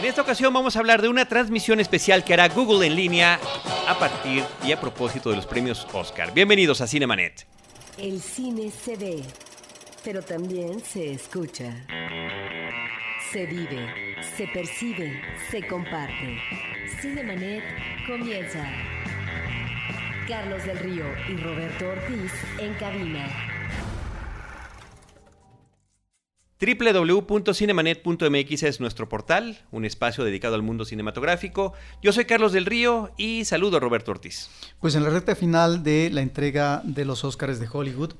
En 0.00 0.06
esta 0.06 0.22
ocasión 0.22 0.54
vamos 0.54 0.76
a 0.76 0.78
hablar 0.78 1.02
de 1.02 1.10
una 1.10 1.26
transmisión 1.26 1.78
especial 1.78 2.24
que 2.24 2.32
hará 2.32 2.48
Google 2.48 2.86
en 2.86 2.96
línea 2.96 3.38
a 3.86 3.98
partir 3.98 4.42
y 4.64 4.72
a 4.72 4.80
propósito 4.80 5.28
de 5.28 5.36
los 5.36 5.44
premios 5.44 5.86
Oscar. 5.92 6.32
Bienvenidos 6.32 6.80
a 6.80 6.86
Cinemanet. 6.86 7.46
El 7.98 8.18
cine 8.22 8.70
se 8.70 8.96
ve, 8.96 9.22
pero 10.02 10.22
también 10.22 10.80
se 10.80 11.12
escucha. 11.12 11.84
Se 13.30 13.44
vive, 13.44 14.16
se 14.38 14.46
percibe, 14.46 15.20
se 15.50 15.66
comparte. 15.66 16.38
Cinemanet 17.02 17.62
comienza. 18.06 18.66
Carlos 20.26 20.64
del 20.64 20.78
Río 20.78 21.04
y 21.28 21.36
Roberto 21.36 21.90
Ortiz 21.90 22.32
en 22.58 22.72
cabina. 22.76 23.49
www.cinemanet.mx 26.60 28.62
es 28.64 28.80
nuestro 28.80 29.08
portal, 29.08 29.60
un 29.70 29.86
espacio 29.86 30.24
dedicado 30.24 30.56
al 30.56 30.62
mundo 30.62 30.84
cinematográfico. 30.84 31.72
Yo 32.02 32.12
soy 32.12 32.26
Carlos 32.26 32.52
del 32.52 32.66
Río 32.66 33.12
y 33.16 33.46
saludo 33.46 33.78
a 33.78 33.80
Roberto 33.80 34.10
Ortiz. 34.10 34.50
Pues 34.78 34.94
en 34.94 35.02
la 35.02 35.08
recta 35.08 35.34
final 35.34 35.82
de 35.82 36.10
la 36.10 36.20
entrega 36.20 36.82
de 36.84 37.06
los 37.06 37.24
Oscars 37.24 37.60
de 37.60 37.68
Hollywood, 37.72 38.12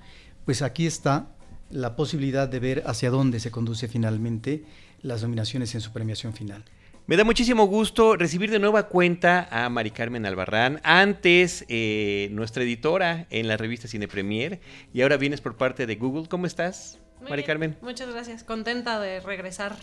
pues 0.47 0.63
aquí 0.63 0.87
está 0.87 1.37
la 1.69 1.97
posibilidad 1.97 2.49
de 2.49 2.61
ver 2.61 2.83
hacia 2.87 3.11
dónde 3.11 3.41
se 3.41 3.51
conduce 3.51 3.89
finalmente 3.89 4.65
las 5.03 5.23
nominaciones 5.23 5.75
en 5.75 5.83
su 5.83 5.93
premiación 5.93 6.33
final. 6.33 6.65
Me 7.07 7.19
da 7.19 7.25
muchísimo 7.25 7.67
gusto 7.67 8.17
recibir 8.17 8.51
de 8.51 8.59
nueva 8.59 8.89
cuenta 8.89 9.49
a 9.51 9.69
Mari 9.69 9.91
Carmen 9.91 10.25
Albarrán, 10.25 10.81
antes 10.83 11.67
eh, 11.69 12.31
nuestra 12.33 12.63
editora 12.63 13.27
en 13.29 13.49
la 13.49 13.59
revista 13.59 13.87
Cine 13.87 14.09
Premier 14.09 14.61
y 14.95 15.03
ahora 15.03 15.19
vienes 15.19 15.43
por 15.43 15.57
parte 15.57 15.87
de 15.87 15.97
Google. 15.97 16.27
¿Cómo 16.29 16.47
estás, 16.47 17.01
Muy 17.21 17.31
Mari 17.31 17.43
bien, 17.43 17.47
Carmen? 17.47 17.79
Muchas 17.83 18.09
gracias, 18.11 18.45
contenta 18.45 18.99
de 19.01 19.21
regresar. 19.21 19.77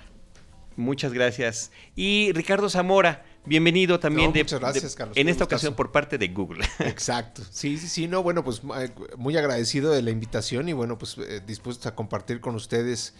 Muchas 0.76 1.12
gracias. 1.12 1.72
Y 1.96 2.32
Ricardo 2.34 2.70
Zamora, 2.70 3.26
bienvenido 3.46 4.00
también 4.00 4.28
No, 4.30 4.34
de, 4.34 4.44
muchas 4.44 4.60
gracias, 4.60 4.92
de- 4.92 4.98
Carlos, 4.98 5.18
en 5.18 5.28
esta 5.28 5.46
gustazo. 5.46 5.56
ocasión 5.56 5.74
por 5.76 5.92
parte 5.92 6.18
de 6.20 6.28
Google. 6.28 6.64
Exacto. 6.80 7.42
Sí, 7.50 7.78
sí, 7.80 7.88
sí, 7.88 8.08
no, 8.08 8.22
bueno, 8.22 8.44
pues 8.44 8.62
eh, 8.80 8.92
muy 9.18 9.36
agradecido 9.38 9.92
de 9.92 10.02
la 10.04 10.12
invitación 10.12 10.70
y 10.70 10.74
bueno, 10.74 10.98
pues 11.00 11.18
eh, 11.18 11.42
dispuestos 11.46 11.88
a 11.88 11.96
compartir 11.96 12.42
con 12.42 12.54
ustedes 12.56 13.16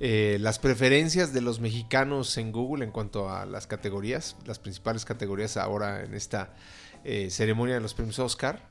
eh, 0.00 0.38
las 0.40 0.58
preferencias 0.58 1.34
de 1.34 1.42
los 1.42 1.60
mexicanos 1.60 2.38
en 2.38 2.52
Google 2.52 2.84
en 2.86 2.90
cuanto 2.90 3.30
a 3.30 3.44
las 3.44 3.66
categorías, 3.66 4.36
las 4.46 4.58
principales 4.58 5.04
categorías 5.04 5.58
ahora 5.58 6.04
en 6.04 6.14
esta 6.14 6.54
eh, 7.04 7.28
ceremonia 7.30 7.74
de 7.74 7.80
los 7.82 7.92
premios 7.92 8.18
Oscar. 8.18 8.62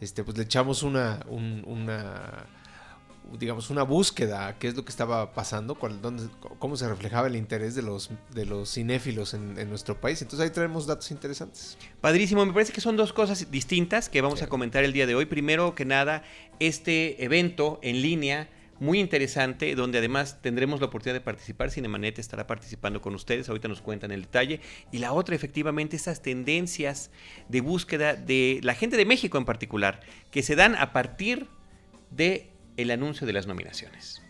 Este, 0.00 0.24
pues 0.24 0.36
le 0.36 0.44
echamos 0.44 0.82
una, 0.82 1.20
un- 1.28 1.62
una 1.66 2.46
digamos, 3.38 3.70
una 3.70 3.82
búsqueda 3.82 4.46
a 4.46 4.58
qué 4.58 4.68
es 4.68 4.76
lo 4.76 4.84
que 4.84 4.90
estaba 4.90 5.32
pasando, 5.32 5.74
cuál- 5.74 6.00
dónde- 6.00 6.28
cómo 6.58 6.76
se 6.76 6.88
reflejaba 6.88 7.26
el 7.26 7.36
interés 7.36 7.74
de 7.74 7.82
los, 7.82 8.10
de 8.34 8.46
los 8.46 8.72
cinéfilos 8.72 9.34
en, 9.34 9.58
en 9.58 9.68
nuestro 9.68 10.00
país. 10.00 10.22
Entonces 10.22 10.48
ahí 10.48 10.52
traemos 10.54 10.86
datos 10.86 11.10
interesantes. 11.10 11.76
Padrísimo, 12.00 12.46
me 12.46 12.52
parece 12.52 12.72
que 12.72 12.80
son 12.80 12.96
dos 12.96 13.12
cosas 13.12 13.50
distintas 13.50 14.08
que 14.08 14.20
vamos 14.20 14.42
a 14.42 14.46
comentar 14.48 14.84
el 14.84 14.92
día 14.92 15.06
de 15.06 15.14
hoy. 15.14 15.26
Primero 15.26 15.74
que 15.74 15.84
nada, 15.84 16.22
este 16.60 17.22
evento 17.24 17.78
en 17.82 18.00
línea 18.02 18.48
muy 18.80 19.00
interesante, 19.00 19.74
donde 19.74 19.98
además 19.98 20.40
tendremos 20.40 20.78
la 20.78 20.86
oportunidad 20.86 21.14
de 21.16 21.20
participar. 21.20 21.70
Cinemanet 21.72 22.20
estará 22.20 22.46
participando 22.46 23.02
con 23.02 23.12
ustedes, 23.12 23.48
ahorita 23.48 23.66
nos 23.66 23.80
cuentan 23.82 24.12
el 24.12 24.22
detalle. 24.22 24.60
Y 24.92 24.98
la 24.98 25.12
otra, 25.12 25.34
efectivamente, 25.34 25.96
esas 25.96 26.22
tendencias 26.22 27.10
de 27.48 27.60
búsqueda 27.60 28.14
de 28.14 28.60
la 28.62 28.74
gente 28.74 28.96
de 28.96 29.04
México 29.04 29.36
en 29.36 29.44
particular, 29.44 29.98
que 30.30 30.44
se 30.44 30.54
dan 30.54 30.76
a 30.76 30.92
partir 30.92 31.48
de 32.12 32.52
el 32.78 32.90
anuncio 32.90 33.26
de 33.26 33.34
las 33.34 33.46
nominaciones. 33.46 34.22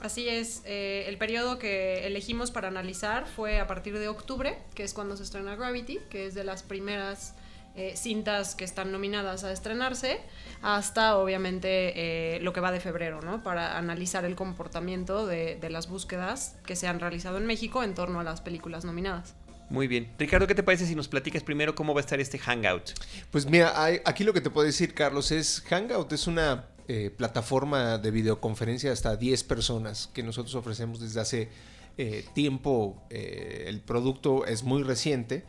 Así 0.00 0.28
es, 0.28 0.62
eh, 0.64 1.04
el 1.08 1.18
periodo 1.18 1.58
que 1.58 2.06
elegimos 2.06 2.50
para 2.50 2.68
analizar 2.68 3.26
fue 3.26 3.58
a 3.60 3.66
partir 3.66 3.98
de 3.98 4.08
octubre, 4.08 4.56
que 4.74 4.84
es 4.84 4.94
cuando 4.94 5.16
se 5.16 5.24
estrena 5.24 5.56
Gravity, 5.56 5.98
que 6.08 6.26
es 6.26 6.34
de 6.34 6.44
las 6.44 6.62
primeras 6.62 7.34
eh, 7.76 7.94
cintas 7.96 8.54
que 8.54 8.64
están 8.64 8.92
nominadas 8.92 9.44
a 9.44 9.52
estrenarse, 9.52 10.20
hasta 10.62 11.16
obviamente 11.18 11.92
eh, 12.36 12.40
lo 12.40 12.52
que 12.52 12.60
va 12.60 12.72
de 12.72 12.80
febrero, 12.80 13.20
¿no? 13.22 13.42
Para 13.42 13.76
analizar 13.78 14.24
el 14.24 14.36
comportamiento 14.36 15.26
de, 15.26 15.56
de 15.56 15.70
las 15.70 15.88
búsquedas 15.88 16.56
que 16.66 16.76
se 16.76 16.86
han 16.88 16.98
realizado 17.00 17.36
en 17.38 17.46
México 17.46 17.82
en 17.82 17.94
torno 17.94 18.20
a 18.20 18.24
las 18.24 18.40
películas 18.40 18.84
nominadas. 18.84 19.34
Muy 19.68 19.86
bien. 19.86 20.10
Ricardo, 20.18 20.46
¿qué 20.48 20.54
te 20.54 20.62
parece 20.64 20.84
si 20.86 20.94
nos 20.96 21.08
platicas 21.08 21.44
primero 21.44 21.74
cómo 21.76 21.94
va 21.94 22.00
a 22.00 22.04
estar 22.04 22.18
este 22.18 22.38
hangout? 22.38 22.90
Pues 23.30 23.46
mira, 23.46 23.80
hay- 23.80 24.00
aquí 24.04 24.24
lo 24.24 24.32
que 24.32 24.40
te 24.40 24.50
puedo 24.50 24.66
decir, 24.66 24.94
Carlos, 24.94 25.30
es 25.30 25.62
Hangout 25.68 26.10
es 26.12 26.26
una 26.26 26.64
eh, 26.92 27.08
plataforma 27.08 27.98
de 27.98 28.10
videoconferencia 28.10 28.90
hasta 28.90 29.14
10 29.14 29.44
personas 29.44 30.10
que 30.12 30.24
nosotros 30.24 30.56
ofrecemos 30.56 30.98
desde 30.98 31.20
hace 31.20 31.48
eh, 31.96 32.24
tiempo. 32.34 33.00
Eh, 33.10 33.66
el 33.68 33.80
producto 33.80 34.44
es 34.44 34.64
muy 34.64 34.82
reciente, 34.82 35.44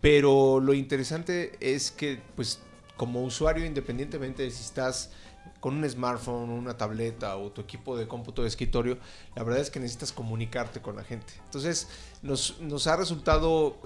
pero 0.00 0.58
lo 0.58 0.74
interesante 0.74 1.52
es 1.60 1.92
que, 1.92 2.20
pues, 2.34 2.58
como 2.96 3.22
usuario, 3.22 3.64
independientemente 3.64 4.42
de 4.42 4.50
si 4.50 4.60
estás 4.60 5.12
con 5.60 5.76
un 5.76 5.88
smartphone, 5.88 6.50
una 6.50 6.76
tableta 6.76 7.36
o 7.36 7.52
tu 7.52 7.60
equipo 7.60 7.96
de 7.96 8.08
cómputo 8.08 8.42
de 8.42 8.48
escritorio, 8.48 8.98
la 9.36 9.44
verdad 9.44 9.60
es 9.60 9.70
que 9.70 9.78
necesitas 9.78 10.10
comunicarte 10.10 10.82
con 10.82 10.96
la 10.96 11.04
gente. 11.04 11.32
Entonces, 11.44 11.86
nos, 12.22 12.60
nos 12.60 12.88
ha 12.88 12.96
resultado 12.96 13.78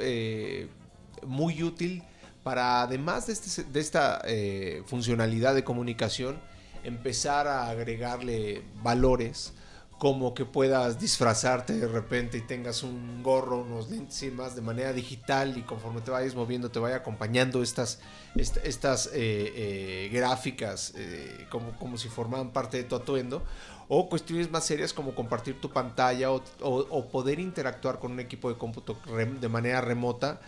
muy 1.27 1.63
útil 1.63 2.03
para, 2.43 2.81
además 2.81 3.27
de, 3.27 3.35
este- 3.35 3.79
esta 3.79 4.23
funcionalidad 4.87 5.55
de 5.55 5.63
comunicación, 5.63 6.41
empezar 6.85 7.47
a 7.47 7.69
agregarle 7.69 8.63
valores 8.83 9.53
como 9.99 10.35
que 10.35 10.45
puedas 10.45 11.01
disfrazarte 11.01 11.73
de 11.73 11.89
repente 11.89 12.37
y 12.37 12.43
tengas 12.43 12.83
un 12.83 13.23
gorro, 13.23 13.63
unos 13.63 13.89
lentes 13.89 14.23
y 14.25 14.31
más 14.31 14.55
de 14.55 14.61
manera 14.61 14.93
digital 14.93 15.57
y 15.57 15.63
conforme 15.63 16.03
te 16.03 16.11
vayas 16.11 16.35
moviendo 16.35 16.71
te 16.71 16.79
vaya 16.79 16.97
acompañando 16.97 17.63
estas, 17.63 18.01
est- 18.35 18.59
estas 18.63 19.07
eh, 19.07 19.13
eh, 19.15 20.11
gráficas 20.13 20.93
eh, 20.97 21.47
como, 21.51 21.73
como 21.79 21.97
si 21.97 22.11
formaran 22.11 22.51
parte 22.53 22.77
de 22.77 22.85
tu 22.85 22.95
atuendo 22.95 23.43
o 23.89 24.09
cuestiones 24.11 24.51
más 24.51 24.65
serias 24.67 24.93
como 24.93 25.15
compartir 25.15 25.59
tu 25.63 25.71
pantalla 25.71 26.31
o, 26.31 26.43
o- 26.61 27.09
poder 27.09 27.39
interactuar 27.41 27.99
con 27.99 28.13
un 28.13 28.21
equipo 28.21 28.51
de 28.51 28.59
cómputo 28.59 28.99
de 29.41 29.49
manera 29.49 29.81
remota 29.81 30.41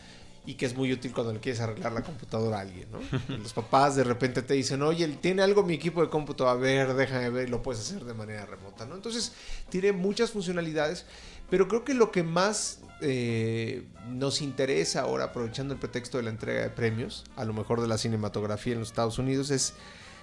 y 0.48 0.54
que 0.54 0.64
es 0.64 0.74
muy 0.74 0.90
útil 0.90 1.12
cuando 1.12 1.34
le 1.34 1.40
quieres 1.40 1.60
arreglar 1.60 1.92
la 1.92 2.02
computadora 2.02 2.56
a 2.56 2.60
alguien, 2.62 2.88
¿no? 2.90 3.00
Los 3.36 3.52
papás 3.52 3.96
de 3.96 4.02
repente 4.02 4.40
te 4.40 4.54
dicen, 4.54 4.80
oye, 4.80 5.06
tiene 5.20 5.42
algo 5.42 5.62
mi 5.62 5.74
equipo 5.74 6.00
de 6.00 6.08
cómputo, 6.08 6.48
a 6.48 6.54
ver, 6.54 6.94
déjame 6.94 7.28
ver, 7.28 7.50
lo 7.50 7.62
puedes 7.62 7.82
hacer 7.82 8.02
de 8.02 8.14
manera 8.14 8.46
remota, 8.46 8.86
¿no? 8.86 8.94
Entonces, 8.94 9.32
tiene 9.68 9.92
muchas 9.92 10.30
funcionalidades, 10.30 11.04
pero 11.50 11.68
creo 11.68 11.84
que 11.84 11.92
lo 11.92 12.10
que 12.10 12.22
más 12.22 12.80
eh, 13.02 13.84
nos 14.08 14.40
interesa 14.40 15.02
ahora, 15.02 15.24
aprovechando 15.24 15.74
el 15.74 15.80
pretexto 15.80 16.16
de 16.16 16.22
la 16.22 16.30
entrega 16.30 16.62
de 16.62 16.70
premios, 16.70 17.24
a 17.36 17.44
lo 17.44 17.52
mejor 17.52 17.82
de 17.82 17.88
la 17.88 17.98
cinematografía 17.98 18.72
en 18.72 18.78
los 18.78 18.88
Estados 18.88 19.18
Unidos, 19.18 19.50
es 19.50 19.74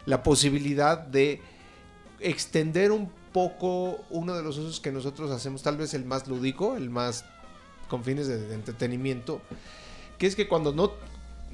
la 0.07 0.23
posibilidad 0.23 0.97
de 0.97 1.39
extender 2.19 2.91
un 2.91 3.11
poco 3.31 4.03
uno 4.09 4.35
de 4.35 4.41
los 4.41 4.57
usos 4.57 4.79
que 4.79 4.91
nosotros 4.91 5.29
hacemos, 5.29 5.61
tal 5.61 5.77
vez 5.77 5.93
el 5.93 6.03
más 6.03 6.27
lúdico, 6.27 6.77
el 6.77 6.89
más 6.89 7.25
con 7.89 8.03
fines 8.03 8.25
de 8.25 8.51
entretenimiento, 8.55 9.39
que 10.17 10.27
es 10.27 10.35
que 10.35 10.47
cuando 10.47 10.73
no, 10.73 10.93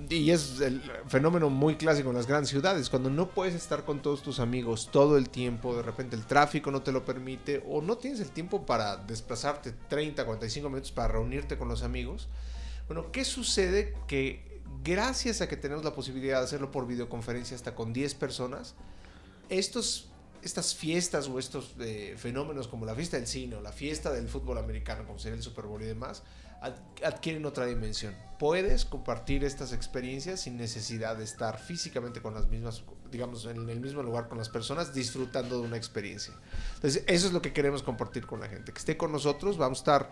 y 0.09 0.31
es 0.31 0.59
el 0.61 0.81
fenómeno 1.07 1.49
muy 1.49 1.75
clásico 1.75 2.09
en 2.09 2.16
las 2.16 2.27
grandes 2.27 2.49
ciudades, 2.49 2.89
cuando 2.89 3.09
no 3.09 3.29
puedes 3.29 3.53
estar 3.53 3.85
con 3.85 4.01
todos 4.01 4.22
tus 4.23 4.39
amigos 4.39 4.89
todo 4.91 5.17
el 5.17 5.29
tiempo, 5.29 5.75
de 5.75 5.83
repente 5.83 6.16
el 6.16 6.25
tráfico 6.25 6.72
no 6.72 6.81
te 6.81 6.91
lo 6.91 7.05
permite, 7.05 7.63
o 7.67 7.81
no 7.81 7.97
tienes 7.97 8.19
el 8.19 8.31
tiempo 8.31 8.66
para 8.66 8.97
desplazarte 8.97 9.72
30, 9.89 10.25
45 10.25 10.69
minutos 10.69 10.91
para 10.91 11.09
reunirte 11.09 11.57
con 11.57 11.67
los 11.67 11.83
amigos, 11.83 12.27
bueno, 12.88 13.11
¿qué 13.11 13.23
sucede? 13.23 13.95
Que 14.07 14.61
gracias 14.83 15.41
a 15.41 15.47
que 15.47 15.57
tenemos 15.57 15.83
la 15.83 15.93
posibilidad 15.93 16.39
de 16.39 16.45
hacerlo 16.45 16.72
por 16.72 16.88
videoconferencia 16.88 17.55
hasta 17.55 17.75
con 17.75 17.93
10 17.93 18.16
personas, 18.16 18.75
estos, 19.49 20.09
estas 20.43 20.75
fiestas 20.75 21.28
o 21.28 21.39
estos 21.39 21.75
eh, 21.79 22.16
fenómenos 22.17 22.67
como 22.67 22.85
la 22.85 22.95
fiesta 22.95 23.17
del 23.17 23.28
cine 23.28 23.55
o 23.55 23.61
la 23.61 23.72
fiesta 23.72 24.11
del 24.11 24.28
fútbol 24.28 24.57
americano, 24.57 25.05
como 25.05 25.19
sería 25.19 25.38
el 25.38 25.43
Super 25.43 25.66
Bowl 25.66 25.81
y 25.81 25.85
demás, 25.85 26.23
adquieren 27.03 27.46
otra 27.46 27.66
dimensión. 27.66 28.16
Puedes 28.37 28.85
compartir 28.85 29.43
estas 29.43 29.73
experiencias 29.73 30.41
sin 30.41 30.58
necesidad 30.58 31.16
de 31.16 31.23
estar 31.23 31.59
físicamente 31.59 32.22
con 32.22 32.34
las 32.34 32.47
mismas, 32.47 32.84
digamos, 33.11 33.46
en 33.46 33.69
el 33.69 33.79
mismo 33.79 34.03
lugar 34.03 34.28
con 34.28 34.37
las 34.37 34.49
personas, 34.49 34.93
disfrutando 34.93 35.59
de 35.59 35.67
una 35.67 35.78
experiencia. 35.78 36.34
Entonces, 36.75 37.03
eso 37.08 37.28
es 37.28 37.34
lo 37.34 37.41
que 37.41 37.53
queremos 37.53 37.84
compartir 37.84 38.25
con 38.25 38.40
la 38.40 38.47
gente. 38.47 38.72
Que 38.72 38.79
esté 38.79 38.97
con 38.97 39.11
nosotros, 39.11 39.58
vamos 39.58 39.79
a 39.79 39.81
estar, 39.81 40.11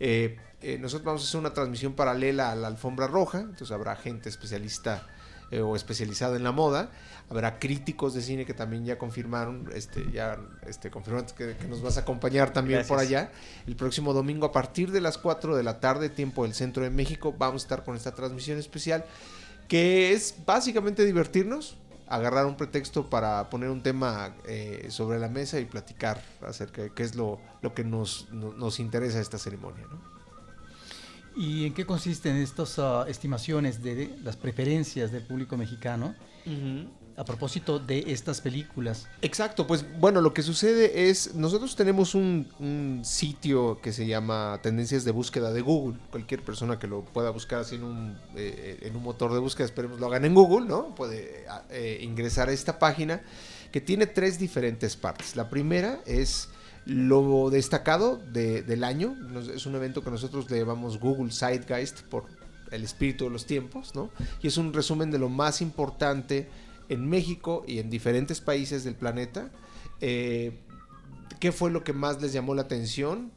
eh, 0.00 0.36
eh, 0.60 0.78
nosotros 0.78 1.04
vamos 1.04 1.22
a 1.22 1.28
hacer 1.28 1.40
una 1.40 1.52
transmisión 1.52 1.94
paralela 1.94 2.50
a 2.50 2.56
la 2.56 2.68
alfombra 2.68 3.06
roja, 3.06 3.40
entonces 3.40 3.70
habrá 3.70 3.96
gente 3.96 4.28
especialista 4.28 5.06
eh, 5.50 5.60
o 5.60 5.76
especializada 5.76 6.36
en 6.36 6.44
la 6.44 6.52
moda. 6.52 6.90
Habrá 7.30 7.58
críticos 7.58 8.12
de 8.14 8.20
cine 8.20 8.44
que 8.44 8.52
también 8.54 8.84
ya 8.84 8.98
confirmaron, 8.98 9.70
este, 9.74 10.10
ya 10.12 10.38
este, 10.66 10.90
confirmaron 10.90 11.26
que, 11.36 11.56
que 11.56 11.66
nos 11.68 11.80
vas 11.82 11.96
a 11.96 12.00
acompañar 12.00 12.52
también 12.52 12.80
por 12.86 12.98
allá. 12.98 13.32
El 13.66 13.76
próximo 13.76 14.12
domingo 14.12 14.46
a 14.46 14.52
partir 14.52 14.90
de 14.92 15.00
las 15.00 15.16
4 15.16 15.56
de 15.56 15.62
la 15.62 15.80
tarde, 15.80 16.10
tiempo 16.10 16.42
del 16.44 16.52
centro 16.54 16.82
de 16.84 16.90
México, 16.90 17.34
vamos 17.38 17.62
a 17.62 17.64
estar 17.64 17.84
con 17.84 17.96
esta 17.96 18.14
transmisión 18.14 18.58
especial 18.58 19.04
que 19.68 20.12
es 20.12 20.34
básicamente 20.44 21.04
divertirnos, 21.06 21.78
agarrar 22.06 22.44
un 22.44 22.56
pretexto 22.58 23.08
para 23.08 23.48
poner 23.48 23.70
un 23.70 23.82
tema 23.82 24.34
eh, 24.46 24.88
sobre 24.90 25.18
la 25.18 25.28
mesa 25.28 25.58
y 25.58 25.64
platicar 25.64 26.20
acerca 26.46 26.82
de 26.82 26.90
qué 26.90 27.02
es 27.02 27.14
lo, 27.14 27.40
lo 27.62 27.72
que 27.72 27.82
nos, 27.82 28.28
no- 28.30 28.52
nos 28.52 28.78
interesa 28.78 29.18
esta 29.20 29.38
ceremonia. 29.38 29.86
¿no? 29.90 30.13
¿Y 31.36 31.66
en 31.66 31.74
qué 31.74 31.84
consisten 31.84 32.36
estas 32.36 32.78
ah, 32.78 33.06
estimaciones 33.08 33.82
de 33.82 34.16
las 34.22 34.36
preferencias 34.36 35.10
del 35.10 35.22
público 35.22 35.56
mexicano 35.56 36.14
a 37.16 37.24
propósito 37.24 37.78
de 37.78 38.04
estas 38.08 38.40
películas? 38.40 39.08
Exacto, 39.22 39.66
pues 39.66 39.84
bueno, 39.98 40.20
lo 40.20 40.32
que 40.34 40.42
sucede 40.42 41.08
es, 41.08 41.34
nosotros 41.34 41.74
tenemos 41.76 42.14
un, 42.14 42.48
un 42.58 43.02
sitio 43.04 43.80
que 43.80 43.92
se 43.92 44.06
llama 44.06 44.60
Tendencias 44.62 45.04
de 45.04 45.10
Búsqueda 45.10 45.52
de 45.52 45.60
Google. 45.60 45.98
Cualquier 46.10 46.42
persona 46.42 46.78
que 46.78 46.86
lo 46.86 47.04
pueda 47.04 47.30
buscar 47.30 47.60
así 47.60 47.76
en 47.76 47.84
un, 47.84 48.18
eh, 48.36 48.78
en 48.82 48.96
un 48.96 49.02
motor 49.02 49.32
de 49.32 49.38
búsqueda, 49.38 49.66
esperemos 49.66 49.98
lo 50.00 50.06
hagan 50.06 50.24
en 50.24 50.34
Google, 50.34 50.66
¿no? 50.66 50.94
Puede 50.94 51.46
eh, 51.70 51.98
ingresar 52.02 52.48
a 52.48 52.52
esta 52.52 52.78
página 52.78 53.22
que 53.72 53.80
tiene 53.80 54.06
tres 54.06 54.38
diferentes 54.38 54.96
partes. 54.96 55.34
La 55.34 55.50
primera 55.50 56.00
es 56.06 56.48
lo 56.86 57.50
destacado 57.50 58.18
de- 58.32 58.62
del 58.62 58.84
año. 58.84 59.16
Es 59.54 59.66
un 59.66 59.74
evento 59.74 60.02
que 60.02 60.10
nosotros 60.10 60.50
le 60.50 60.58
llamamos 60.58 60.98
Google 60.98 61.32
Zeitgeist 61.32 62.02
por 62.02 62.24
el 62.70 62.84
espíritu 62.84 63.24
de 63.24 63.30
los 63.30 63.46
tiempos, 63.46 63.94
¿no? 63.94 64.10
Y 64.42 64.48
es 64.48 64.56
un 64.56 64.72
resumen 64.72 65.10
de 65.10 65.18
lo 65.18 65.28
más 65.28 65.60
importante 65.62 66.48
en 66.88 67.08
México 67.08 67.64
y 67.66 67.78
en 67.78 67.88
diferentes 67.90 68.40
países 68.40 68.84
del 68.84 68.94
planeta. 68.94 69.50
Eh, 70.00 70.58
¿Qué 71.40 71.52
fue 71.52 71.70
lo 71.70 71.84
que 71.84 71.92
más 71.92 72.20
les 72.20 72.32
llamó 72.32 72.54
la 72.54 72.62
atención 72.62 73.30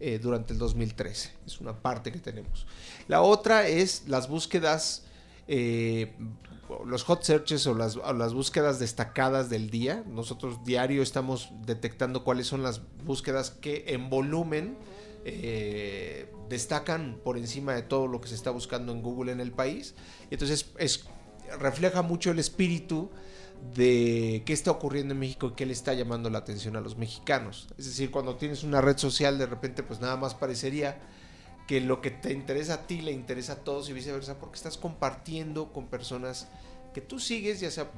eh, 0.00 0.18
durante 0.20 0.52
el 0.52 0.58
2013? 0.58 1.30
Es 1.46 1.60
una 1.60 1.74
parte 1.74 2.12
que 2.12 2.18
tenemos. 2.18 2.66
La 3.08 3.22
otra 3.22 3.66
es 3.68 4.04
las 4.08 4.28
búsquedas, 4.28 5.04
eh, 5.48 6.12
los 6.86 7.04
hot 7.04 7.22
searches 7.22 7.66
o 7.66 7.74
las, 7.74 7.96
o 7.96 8.12
las 8.12 8.34
búsquedas 8.34 8.78
destacadas 8.78 9.50
del 9.50 9.70
día. 9.70 10.04
Nosotros 10.06 10.64
diario 10.64 11.02
estamos 11.02 11.50
detectando 11.66 12.24
cuáles 12.24 12.46
son 12.46 12.62
las 12.62 12.80
búsquedas 13.04 13.50
que 13.50 13.84
en 13.88 14.10
volumen 14.10 14.76
eh, 15.24 16.32
destacan 16.48 17.20
por 17.24 17.38
encima 17.38 17.74
de 17.74 17.82
todo 17.82 18.06
lo 18.06 18.20
que 18.20 18.28
se 18.28 18.34
está 18.34 18.50
buscando 18.50 18.92
en 18.92 19.02
Google 19.02 19.32
en 19.32 19.40
el 19.40 19.52
país. 19.52 19.94
Entonces 20.30 20.66
es, 20.78 21.04
refleja 21.58 22.02
mucho 22.02 22.30
el 22.30 22.38
espíritu 22.38 23.10
de 23.74 24.42
qué 24.44 24.52
está 24.52 24.70
ocurriendo 24.70 25.14
en 25.14 25.20
México 25.20 25.48
y 25.48 25.52
qué 25.52 25.66
le 25.66 25.72
está 25.72 25.94
llamando 25.94 26.28
la 26.30 26.38
atención 26.38 26.76
a 26.76 26.80
los 26.80 26.96
mexicanos. 26.96 27.68
Es 27.78 27.86
decir, 27.86 28.10
cuando 28.10 28.36
tienes 28.36 28.64
una 28.64 28.80
red 28.80 28.98
social, 28.98 29.38
de 29.38 29.46
repente, 29.46 29.82
pues 29.82 30.00
nada 30.00 30.16
más 30.16 30.34
parecería 30.34 31.00
que 31.66 31.80
lo 31.80 32.00
que 32.00 32.10
te 32.10 32.32
interesa 32.32 32.74
a 32.74 32.86
ti 32.86 33.00
le 33.00 33.12
interesa 33.12 33.54
a 33.54 33.56
todos 33.56 33.88
y 33.88 33.92
viceversa, 33.92 34.38
porque 34.38 34.56
estás 34.56 34.76
compartiendo 34.76 35.72
con 35.72 35.86
personas 35.86 36.48
que 36.94 37.00
tú 37.00 37.18
sigues, 37.18 37.60
ya 37.60 37.70
sea 37.70 37.90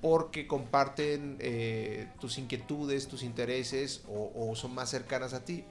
porque 0.00 0.46
comparten 0.46 1.36
eh, 1.40 2.06
tus 2.20 2.38
inquietudes, 2.38 3.08
tus 3.08 3.22
intereses 3.22 4.02
o, 4.08 4.54
son 4.54 4.74
más 4.74 4.90
cercanas 4.90 5.32
a 5.34 5.44
ti, 5.44 5.64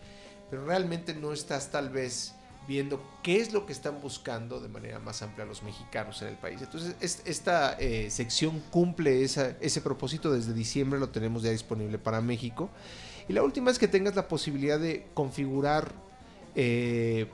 pero 0.50 0.66
realmente 0.66 1.14
no 1.14 1.32
estás 1.32 1.72
tal 1.72 1.90
vez 1.90 2.34
viendo 2.68 3.02
qué 3.24 3.40
es 3.40 3.54
lo 3.54 3.66
que 3.66 3.72
están 3.72 4.02
buscando 4.02 4.60
de 4.60 4.68
manera 4.68 5.00
más 5.00 5.22
amplia 5.22 5.46
los 5.46 5.64
mexicanos 5.64 6.22
en 6.22 6.28
el 6.28 6.36
país. 6.36 6.62
Entonces, 6.62 6.96
es- 7.00 7.22
esta 7.24 7.78
eh, 7.80 8.10
sección 8.10 8.62
cumple 8.72 9.24
ese 9.24 9.82
propósito 9.82 10.34
desde 10.34 10.54
diciembre, 10.54 11.00
lo 11.00 11.08
tenemos 11.10 11.44
ya 11.44 11.52
disponible 11.52 11.98
para 11.98 12.20
México. 12.20 12.70
Y 13.30 13.34
la 13.34 13.44
última 13.44 13.72
es 13.72 13.80
que 13.80 13.88
tengas 13.88 14.16
la 14.16 14.28
posibilidad 14.28 14.80
de 14.80 15.08
configurar 15.14 15.94
eh, 16.58 17.28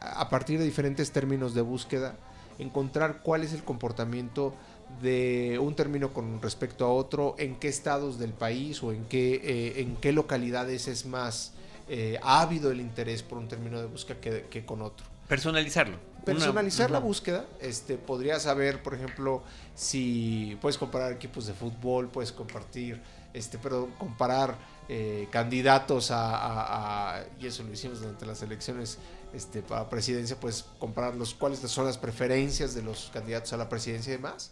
a 0.00 0.28
partir 0.30 0.58
de 0.58 0.64
diferentes 0.64 1.12
términos 1.12 1.54
de 1.54 1.60
búsqueda, 1.60 2.16
encontrar 2.58 3.20
cuál 3.22 3.42
es 3.44 3.52
el 3.52 3.62
comportamiento 3.62 4.54
de 5.00 5.58
un 5.62 5.74
término 5.76 6.12
con 6.12 6.42
respecto 6.42 6.84
a 6.84 6.88
otro, 6.92 7.36
en 7.38 7.54
qué 7.56 7.68
estados 7.68 8.18
del 8.18 8.32
país 8.32 8.82
o 8.82 8.92
en 8.92 9.04
qué, 9.04 9.34
eh, 9.44 9.80
en 9.82 9.96
qué 9.96 10.12
localidades 10.12 10.88
es 10.88 11.06
más 11.06 11.52
eh, 11.88 12.18
ávido 12.22 12.70
el 12.70 12.80
interés 12.80 13.22
por 13.22 13.38
un 13.38 13.46
término 13.48 13.80
de 13.80 13.86
búsqueda 13.86 14.20
que, 14.20 14.46
que 14.50 14.64
con 14.64 14.82
otro. 14.82 15.06
Personalizarlo. 15.28 15.96
Personalizar 16.24 16.90
Una- 16.90 16.98
la 16.98 17.04
búsqueda, 17.04 17.46
este, 17.60 17.96
podría 17.96 18.38
saber, 18.40 18.82
por 18.82 18.94
ejemplo, 18.94 19.42
si 19.74 20.58
puedes 20.60 20.76
comparar 20.76 21.12
equipos 21.12 21.46
de 21.46 21.54
fútbol, 21.54 22.08
puedes 22.08 22.32
compartir, 22.32 23.00
este, 23.32 23.58
pero 23.58 23.88
comparar 23.98 24.56
eh, 24.88 25.28
candidatos 25.30 26.10
a, 26.12 27.24
y 27.38 27.46
eso 27.46 27.62
lo 27.62 27.72
hicimos 27.72 28.00
durante 28.00 28.26
las 28.26 28.42
elecciones 28.42 28.98
este, 29.32 29.62
para 29.62 29.88
presidencia, 29.88 30.36
pues 30.38 30.64
comparar 30.78 31.14
los 31.14 31.34
cuáles 31.34 31.60
son 31.60 31.86
las 31.86 31.98
preferencias 31.98 32.74
de 32.74 32.82
los 32.82 33.10
candidatos 33.12 33.52
a 33.52 33.56
la 33.56 33.68
presidencia 33.68 34.12
y 34.12 34.16
demás. 34.16 34.50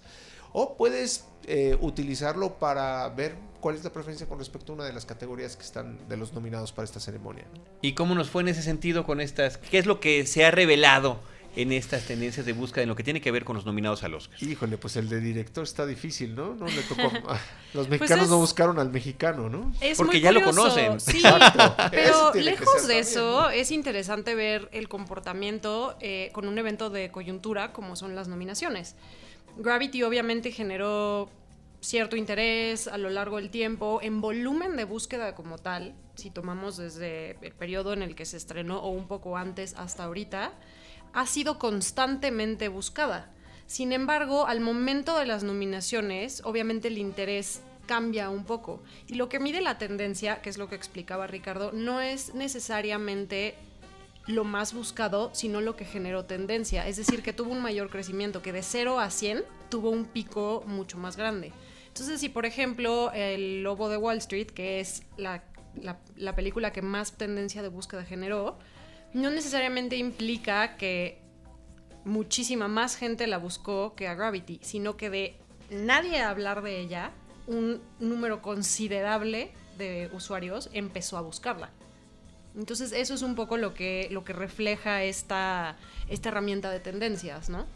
O 0.53 0.77
puedes 0.77 1.25
eh, 1.47 1.77
utilizarlo 1.81 2.59
para 2.59 3.09
ver 3.11 3.37
cuál 3.61 3.75
es 3.75 3.85
la 3.85 3.91
preferencia 3.91 4.27
con 4.27 4.39
respecto 4.39 4.73
a 4.73 4.77
una 4.77 4.85
de 4.85 4.93
las 4.93 5.05
categorías 5.05 5.57
que 5.57 5.63
están 5.63 6.09
de 6.09 6.17
los 6.17 6.33
nominados 6.33 6.73
para 6.73 6.85
esta 6.85 7.01
ceremonia. 7.01 7.45
¿Y 7.83 7.95
cómo 7.95 8.15
nos 8.15 8.31
fue 8.31 8.43
en 8.43 8.49
ese 8.49 8.63
sentido 8.63 9.05
con 9.05 9.21
estas? 9.21 9.59
¿Qué 9.59 9.79
es 9.79 9.87
lo 9.87 10.01
que 10.01 10.25
se 10.27 10.45
ha 10.45 10.51
revelado 10.51 11.21
en 11.57 11.73
estas 11.73 12.05
tendencias 12.05 12.47
de 12.47 12.53
búsqueda 12.53 12.83
en 12.83 12.89
lo 12.89 12.95
que 12.97 13.03
tiene 13.03 13.21
que 13.21 13.31
ver 13.31 13.45
con 13.45 13.57
los 13.57 13.67
nominados 13.67 14.03
al 14.05 14.15
Oscar? 14.15 14.41
Híjole, 14.43 14.79
pues 14.79 14.97
el 14.97 15.09
de 15.09 15.21
director 15.21 15.65
está 15.65 15.87
difícil, 15.87 16.35
¿no? 16.35 16.55
No 16.55 16.67
le 16.67 16.83
tocó. 16.83 17.11
Los 17.75 17.89
mexicanos 17.89 18.25
es- 18.25 18.31
no 18.31 18.39
buscaron 18.39 18.79
al 18.79 18.91
mexicano, 18.91 19.49
¿no? 19.49 19.73
Es 19.81 19.99
Porque 19.99 20.17
muy 20.19 20.21
ya 20.23 20.33
lo 20.33 20.43
conocen. 20.43 21.01
Sí, 21.01 21.21
pero 21.91 22.33
lejos 22.35 22.67
de 22.75 22.81
también, 22.81 22.99
eso, 23.01 23.43
¿no? 23.43 23.51
es 23.51 23.71
interesante 23.71 24.35
ver 24.35 24.69
el 24.73 24.89
comportamiento 24.89 25.97
eh, 26.01 26.31
con 26.33 26.49
un 26.49 26.57
evento 26.59 26.91
de 26.91 27.11
coyuntura 27.11 27.73
como 27.73 27.97
son 27.97 28.15
las 28.15 28.29
nominaciones. 28.29 28.95
Gravity 29.57 30.03
obviamente 30.05 30.53
generó 30.53 31.29
cierto 31.81 32.17
interés 32.17 32.89
a 32.89 32.99
lo 32.99 33.11
largo 33.11 33.37
del 33.37 33.51
tiempo 33.51 34.01
en 34.03 34.21
volumen 34.21 34.77
de 34.77 34.85
búsqueda 34.85 35.35
como 35.35 35.59
tal, 35.59 35.95
si 36.17 36.31
tomamos 36.31 36.77
desde 36.77 37.37
el 37.43 37.53
periodo 37.53 37.93
en 37.93 38.03
el 38.03 38.15
que 38.15 38.25
se 38.25 38.37
estrenó 38.37 38.79
o 38.81 38.91
un 38.91 39.07
poco 39.07 39.37
antes 39.37 39.75
hasta 39.75 40.05
ahorita, 40.05 40.53
ha 41.13 41.27
sido 41.27 41.59
constantemente 41.59 42.69
buscada. 42.69 43.31
Sin 43.67 43.93
embargo, 43.93 44.47
al 44.47 44.61
momento 44.61 45.19
de 45.19 45.27
las 45.27 45.43
nominaciones, 45.45 46.43
obviamente 46.45 46.89
el 46.89 46.99
interés 46.99 47.61
cambia 47.87 48.31
un 48.31 48.45
poco. 48.45 48.83
Y 49.07 49.15
lo 49.15 49.29
que 49.29 49.41
mide 49.41 49.61
la 49.61 49.79
tendencia, 49.79 50.41
que 50.43 50.51
es 50.51 50.59
lo 50.59 50.69
que 50.69 50.75
explicaba 50.75 51.27
Ricardo, 51.27 51.73
no 51.73 52.01
es 52.01 52.35
necesariamente 52.35 53.55
lo 54.27 54.45
más 54.45 54.75
buscado, 54.75 55.31
sino 55.33 55.61
lo 55.63 55.75
que 55.77 55.85
generó 55.87 56.25
tendencia. 56.27 56.87
Es 56.87 56.97
decir, 56.99 57.23
que 57.23 57.33
tuvo 57.33 57.53
un 57.53 57.63
mayor 57.63 57.89
crecimiento, 57.89 58.43
que 58.43 58.53
de 58.53 58.63
0 58.63 59.01
a 59.01 59.11
100 59.11 59.43
tuvo 59.71 59.89
un 59.91 60.05
pico 60.05 60.63
mucho 60.67 60.99
más 60.99 61.17
grande. 61.17 61.53
Entonces, 61.89 62.21
si 62.21 62.29
por 62.29 62.45
ejemplo 62.47 63.11
El 63.13 63.63
Lobo 63.63 63.89
de 63.89 63.97
Wall 63.97 64.19
Street, 64.19 64.49
que 64.49 64.81
es 64.81 65.03
la, 65.17 65.43
la- 65.81 65.99
la 66.17 66.35
película 66.37 66.73
que 66.73 66.83
más 66.83 67.13
tendencia 67.13 67.63
de 67.63 67.69
búsqueda 67.69 68.05
generó, 68.05 68.59
no 69.13 69.31
necesariamente 69.31 69.97
implica 69.97 70.77
que 70.77 71.21
muchísima 72.05 72.69
más 72.69 72.97
gente 72.97 73.27
la 73.27 73.39
buscó 73.39 73.95
que 73.95 74.09
a 74.09 74.15
Gravity, 74.15 74.61
sino 74.63 74.97
que 74.97 75.11
de 75.11 75.37
nadie 75.71 76.21
hablar 76.21 76.63
de 76.63 76.81
ella, 76.81 77.13
un 77.47 77.81
número 77.99 78.43
considerable 78.43 79.53
de 79.77 80.11
usuarios 80.13 80.71
empezó 80.73 81.17
a 81.17 81.23
buscarla. 81.23 81.71
Entonces 82.57 82.93
eso 82.93 83.15
es 83.15 83.23
un 83.23 83.35
poco 83.35 83.57
lo 83.57 83.75
que, 83.75 84.09
lo 84.11 84.25
que 84.25 84.33
refleja 84.33 85.03
esta, 85.05 85.77
esta 86.09 86.29
herramienta 86.31 86.71
de 86.71 86.81
tendencias, 86.81 87.49
¿no? 87.49 87.67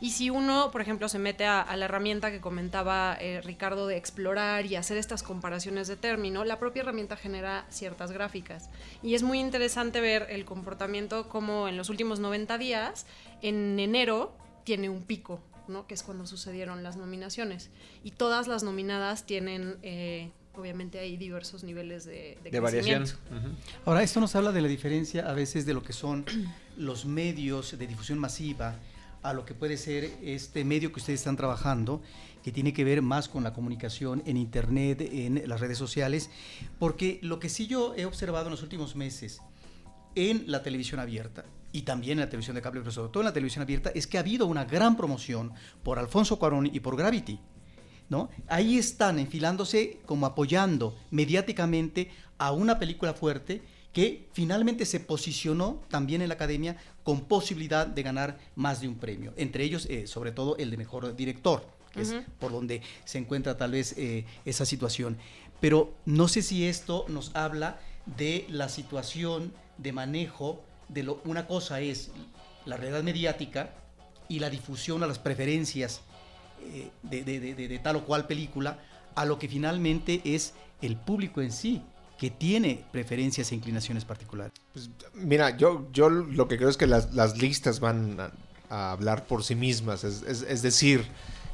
Y 0.00 0.10
si 0.12 0.30
uno, 0.30 0.70
por 0.70 0.80
ejemplo, 0.80 1.08
se 1.08 1.18
mete 1.18 1.44
a, 1.44 1.60
a 1.60 1.76
la 1.76 1.86
herramienta 1.86 2.30
que 2.30 2.40
comentaba 2.40 3.16
eh, 3.20 3.40
Ricardo 3.42 3.86
de 3.88 3.96
explorar 3.96 4.64
y 4.66 4.76
hacer 4.76 4.96
estas 4.96 5.22
comparaciones 5.24 5.88
de 5.88 5.96
término, 5.96 6.44
la 6.44 6.58
propia 6.60 6.82
herramienta 6.82 7.16
genera 7.16 7.66
ciertas 7.68 8.12
gráficas. 8.12 8.70
Y 9.02 9.14
es 9.14 9.22
muy 9.24 9.40
interesante 9.40 10.00
ver 10.00 10.26
el 10.30 10.44
comportamiento 10.44 11.28
como 11.28 11.66
en 11.68 11.76
los 11.76 11.90
últimos 11.90 12.20
90 12.20 12.58
días, 12.58 13.06
en 13.42 13.78
enero, 13.80 14.32
tiene 14.64 14.88
un 14.88 15.02
pico, 15.02 15.40
¿no? 15.66 15.86
Que 15.88 15.94
es 15.94 16.02
cuando 16.04 16.26
sucedieron 16.26 16.82
las 16.84 16.96
nominaciones. 16.96 17.70
Y 18.04 18.12
todas 18.12 18.46
las 18.46 18.62
nominadas 18.62 19.24
tienen, 19.26 19.78
eh, 19.82 20.30
obviamente, 20.54 21.00
hay 21.00 21.16
diversos 21.16 21.64
niveles 21.64 22.04
de, 22.04 22.38
de 22.44 22.50
De 22.50 22.60
variación. 22.60 23.02
crecimiento. 23.04 23.48
Ujú. 23.48 23.56
Ahora, 23.86 24.02
esto 24.04 24.20
nos 24.20 24.36
habla 24.36 24.52
de 24.52 24.60
la 24.60 24.68
diferencia 24.68 25.28
a 25.28 25.32
veces 25.32 25.66
de 25.66 25.74
lo 25.74 25.82
que 25.82 25.92
son 25.92 26.24
los 26.76 27.04
medios 27.04 27.76
de 27.76 27.86
difusión 27.86 28.18
masiva 28.20 28.76
a 29.22 29.32
lo 29.32 29.44
que 29.44 29.54
puede 29.54 29.76
ser 29.76 30.10
este 30.22 30.64
medio 30.64 30.92
que 30.92 31.00
ustedes 31.00 31.20
están 31.20 31.36
trabajando, 31.36 32.02
que 32.42 32.52
tiene 32.52 32.72
que 32.72 32.84
ver 32.84 33.02
más 33.02 33.28
con 33.28 33.44
la 33.44 33.52
comunicación 33.52 34.22
en 34.26 34.36
Internet, 34.36 35.00
en 35.00 35.48
las 35.48 35.60
redes 35.60 35.78
sociales, 35.78 36.30
porque 36.78 37.18
lo 37.22 37.40
que 37.40 37.48
sí 37.48 37.66
yo 37.66 37.94
he 37.96 38.06
observado 38.06 38.46
en 38.46 38.52
los 38.52 38.62
últimos 38.62 38.96
meses 38.96 39.40
en 40.14 40.44
la 40.46 40.62
televisión 40.62 41.00
abierta 41.00 41.44
y 41.72 41.82
también 41.82 42.18
en 42.18 42.24
la 42.24 42.30
televisión 42.30 42.56
de 42.56 42.62
cable, 42.62 42.80
pero 42.80 42.92
sobre 42.92 43.12
todo 43.12 43.22
en 43.22 43.26
la 43.26 43.32
televisión 43.32 43.62
abierta, 43.62 43.90
es 43.94 44.06
que 44.06 44.16
ha 44.16 44.20
habido 44.20 44.46
una 44.46 44.64
gran 44.64 44.96
promoción 44.96 45.52
por 45.82 45.98
Alfonso 45.98 46.38
Cuarón 46.38 46.66
y 46.66 46.80
por 46.80 46.96
Gravity. 46.96 47.38
¿no? 48.08 48.30
Ahí 48.48 48.78
están 48.78 49.18
enfilándose 49.18 50.00
como 50.06 50.26
apoyando 50.26 50.96
mediáticamente 51.10 52.10
a 52.38 52.52
una 52.52 52.78
película 52.78 53.12
fuerte 53.12 53.62
que 53.92 54.28
finalmente 54.32 54.86
se 54.86 55.00
posicionó 55.00 55.82
también 55.88 56.22
en 56.22 56.28
la 56.28 56.34
academia 56.34 56.76
con 57.08 57.22
posibilidad 57.22 57.86
de 57.86 58.02
ganar 58.02 58.38
más 58.54 58.82
de 58.82 58.88
un 58.88 58.96
premio, 58.96 59.32
entre 59.38 59.64
ellos 59.64 59.86
eh, 59.88 60.06
sobre 60.06 60.30
todo 60.30 60.58
el 60.58 60.70
de 60.70 60.76
mejor 60.76 61.16
director, 61.16 61.66
que 61.94 62.02
es 62.02 62.14
por 62.38 62.52
donde 62.52 62.82
se 63.06 63.16
encuentra 63.16 63.56
tal 63.56 63.70
vez 63.70 63.94
eh, 63.96 64.26
esa 64.44 64.66
situación. 64.66 65.16
Pero 65.58 65.94
no 66.04 66.28
sé 66.28 66.42
si 66.42 66.66
esto 66.66 67.06
nos 67.08 67.34
habla 67.34 67.78
de 68.18 68.44
la 68.50 68.68
situación 68.68 69.54
de 69.78 69.92
manejo 69.92 70.62
de 70.90 71.02
lo, 71.02 71.22
una 71.24 71.46
cosa 71.46 71.80
es 71.80 72.10
la 72.66 72.76
realidad 72.76 73.02
mediática 73.02 73.70
y 74.28 74.40
la 74.40 74.50
difusión 74.50 75.02
a 75.02 75.06
las 75.06 75.18
preferencias 75.18 76.02
eh, 76.62 76.90
de, 77.04 77.24
de- 77.24 77.40
de- 77.40 77.54
de- 77.54 77.68
de 77.68 77.78
tal 77.78 77.96
o 77.96 78.04
cual 78.04 78.26
película, 78.26 78.80
a 79.14 79.24
lo 79.24 79.38
que 79.38 79.48
finalmente 79.48 80.20
es 80.26 80.52
el 80.82 80.96
público 80.96 81.40
en 81.40 81.52
sí, 81.52 81.80
que 82.18 82.30
tiene 82.30 82.84
preferencias 82.90 83.52
e 83.52 83.54
inclinaciones 83.54 84.04
particulares. 84.04 84.52
Pues, 84.72 84.90
mira, 85.14 85.56
yo, 85.56 85.86
yo 85.92 86.10
lo 86.10 86.48
que 86.48 86.56
creo 86.56 86.68
es 86.68 86.76
que 86.76 86.86
las, 86.86 87.14
las 87.14 87.38
listas 87.38 87.78
van 87.80 88.18
a, 88.20 88.30
a 88.70 88.90
hablar 88.92 89.26
por 89.26 89.44
sí 89.44 89.54
mismas. 89.54 90.02
Es, 90.04 90.22
es- 90.22 90.42
es 90.42 90.62
decir, 90.62 91.06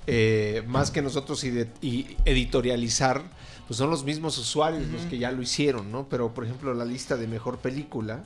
eh, 0.07 0.63
más 0.67 0.91
que 0.91 1.03
nosotros 1.03 1.45
y 1.45 2.17
editorializar, 2.25 3.23
pues 3.67 3.79
son 3.79 3.91
los 3.91 4.05
mismos 4.05 4.37
usuarios 4.39 4.87
los 4.89 5.03
que 5.03 5.19
ya 5.19 5.33
lo 5.33 5.43
hicieron, 5.43 5.91
¿no? 5.91 6.09
Pero, 6.09 6.33
por 6.35 6.45
ejemplo, 6.45 6.73
la 6.75 6.85
lista 6.85 7.17
de 7.17 7.27
mejor 7.27 7.59
película, 7.59 8.25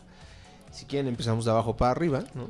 si 0.72 0.84
quieren 0.86 1.08
empezamos 1.08 1.44
de 1.44 1.50
abajo 1.52 1.76
para 1.76 1.92
arriba, 1.92 2.24
¿no? 2.34 2.48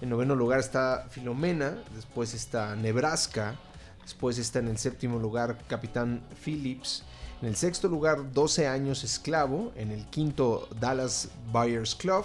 En 0.00 0.08
noveno 0.10 0.34
lugar 0.34 0.58
está 0.60 1.06
Filomena, 1.10 1.74
después 1.94 2.34
está 2.34 2.74
Nebraska, 2.76 3.54
después 4.02 4.38
está 4.38 4.58
en 4.58 4.68
el 4.68 4.78
séptimo 4.78 5.18
lugar 5.18 5.58
Capitán 5.68 6.22
Phillips, 6.44 7.04
en 7.44 7.48
el 7.48 7.56
sexto 7.56 7.88
lugar 7.88 8.32
12 8.32 8.68
años 8.68 9.04
esclavo, 9.04 9.70
en 9.76 9.90
el 9.90 10.06
quinto 10.06 10.66
Dallas 10.80 11.28
Buyers 11.52 11.94
Club, 11.94 12.24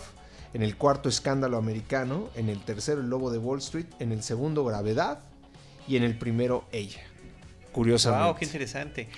en 0.54 0.62
el 0.62 0.78
cuarto 0.78 1.10
Escándalo 1.10 1.58
Americano, 1.58 2.30
en 2.36 2.48
el 2.48 2.64
tercero 2.64 3.02
El 3.02 3.10
Lobo 3.10 3.30
de 3.30 3.38
Wall 3.38 3.60
Street, 3.60 3.88
en 4.00 4.14
el 4.14 4.24
segundo 4.24 4.64
Gravedad 4.64 5.20
y 5.90 5.98
en 5.98 6.04
el 6.04 6.18
primero 6.18 6.64
Ella. 6.72 7.02
Curiosamente. 7.74 8.28
Wow, 8.28 8.36
qué 8.38 8.46
interesante. 8.46 9.10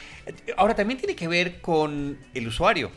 Ahora 0.58 0.74
también 0.74 0.98
tiene 0.98 1.16
que 1.16 1.28
ver 1.28 1.62
con 1.62 2.18
el 2.34 2.48
usuario. 2.48 2.90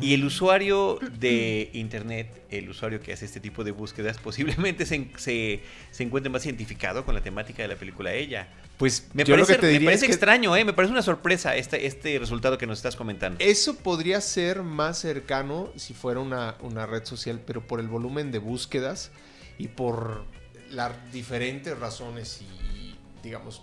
Y 0.00 0.14
el 0.14 0.24
usuario 0.24 0.98
de 1.18 1.70
Internet, 1.72 2.44
el 2.50 2.68
usuario 2.68 3.00
que 3.00 3.12
hace 3.12 3.24
este 3.24 3.40
tipo 3.40 3.64
de 3.64 3.70
búsquedas, 3.70 4.18
posiblemente 4.22 4.86
se, 4.86 5.08
se, 5.16 5.62
se 5.90 6.02
encuentre 6.02 6.30
más 6.30 6.44
identificado 6.46 7.04
con 7.04 7.14
la 7.14 7.22
temática 7.22 7.62
de 7.62 7.68
la 7.68 7.76
película 7.76 8.12
Ella. 8.12 8.48
Pues 8.76 9.08
Me 9.12 9.24
yo 9.24 9.34
parece, 9.34 9.78
me 9.78 9.84
parece 9.84 10.06
extraño, 10.06 10.56
¿eh? 10.56 10.64
me 10.64 10.72
parece 10.72 10.92
una 10.92 11.02
sorpresa 11.02 11.54
este, 11.54 11.86
este 11.86 12.18
resultado 12.18 12.58
que 12.58 12.66
nos 12.66 12.78
estás 12.78 12.96
comentando. 12.96 13.38
Eso 13.40 13.76
podría 13.76 14.20
ser 14.20 14.62
más 14.62 14.98
cercano 14.98 15.70
si 15.76 15.94
fuera 15.94 16.20
una, 16.20 16.56
una 16.60 16.86
red 16.86 17.04
social, 17.04 17.40
pero 17.46 17.66
por 17.66 17.78
el 17.78 17.86
volumen 17.86 18.32
de 18.32 18.38
búsquedas 18.38 19.12
y 19.58 19.68
por 19.68 20.24
las 20.70 20.92
diferentes 21.12 21.78
razones 21.78 22.42
y, 22.42 22.96
digamos, 23.22 23.62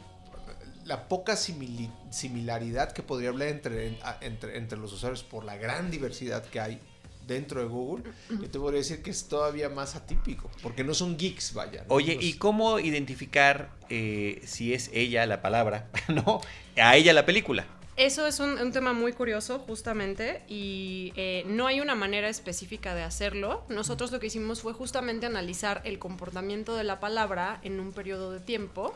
la 0.85 1.07
poca 1.07 1.33
simili- 1.33 1.91
similaridad 2.09 2.91
que 2.91 3.03
podría 3.03 3.29
haber 3.29 3.49
entre, 3.49 3.97
entre, 4.21 4.57
entre 4.57 4.77
los 4.77 4.93
usuarios 4.93 5.23
por 5.23 5.43
la 5.45 5.55
gran 5.57 5.91
diversidad 5.91 6.43
que 6.45 6.59
hay 6.59 6.79
dentro 7.27 7.61
de 7.61 7.67
Google, 7.67 8.03
yo 8.29 8.49
te 8.49 8.59
podría 8.59 8.79
decir 8.79 9.01
que 9.03 9.11
es 9.11 9.27
todavía 9.27 9.69
más 9.69 9.95
atípico, 9.95 10.49
porque 10.63 10.83
no 10.83 10.93
son 10.93 11.17
geeks, 11.17 11.53
vaya. 11.53 11.83
¿no? 11.87 11.93
Oye, 11.93 12.17
¿y 12.19 12.33
cómo 12.33 12.79
identificar 12.79 13.69
eh, 13.89 14.41
si 14.45 14.73
es 14.73 14.89
ella 14.93 15.25
la 15.25 15.41
palabra, 15.41 15.87
no? 16.09 16.41
A 16.77 16.95
ella 16.97 17.13
la 17.13 17.25
película. 17.25 17.65
Eso 17.95 18.25
es 18.25 18.39
un, 18.39 18.57
un 18.57 18.71
tema 18.71 18.93
muy 18.93 19.13
curioso, 19.13 19.59
justamente, 19.59 20.41
y 20.47 21.13
eh, 21.15 21.43
no 21.45 21.67
hay 21.67 21.79
una 21.79 21.93
manera 21.93 22.27
específica 22.27 22.95
de 22.95 23.03
hacerlo. 23.03 23.63
Nosotros 23.69 24.11
lo 24.11 24.19
que 24.19 24.27
hicimos 24.27 24.61
fue 24.61 24.73
justamente 24.73 25.25
analizar 25.25 25.81
el 25.85 25.99
comportamiento 25.99 26.75
de 26.75 26.83
la 26.83 26.99
palabra 26.99 27.59
en 27.63 27.79
un 27.79 27.91
periodo 27.91 28.31
de 28.31 28.39
tiempo 28.39 28.93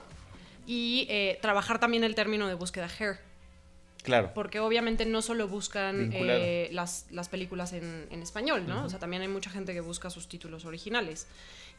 y 0.65 1.07
eh, 1.09 1.37
trabajar 1.41 1.79
también 1.79 2.03
el 2.03 2.15
término 2.15 2.47
de 2.47 2.53
búsqueda 2.55 2.89
hair, 2.99 3.19
Claro. 4.03 4.31
porque 4.35 4.59
obviamente 4.59 5.05
no 5.05 5.21
solo 5.23 5.47
buscan 5.47 6.11
eh, 6.13 6.69
las, 6.71 7.07
las 7.09 7.27
películas 7.27 7.73
en, 7.73 8.07
en 8.11 8.21
español, 8.21 8.65
¿no? 8.67 8.85
O 8.85 8.89
sea, 8.89 8.99
también 8.99 9.23
hay 9.23 9.27
mucha 9.27 9.49
gente 9.49 9.73
que 9.73 9.81
busca 9.81 10.09
sus 10.11 10.27
títulos 10.27 10.65
originales. 10.65 11.27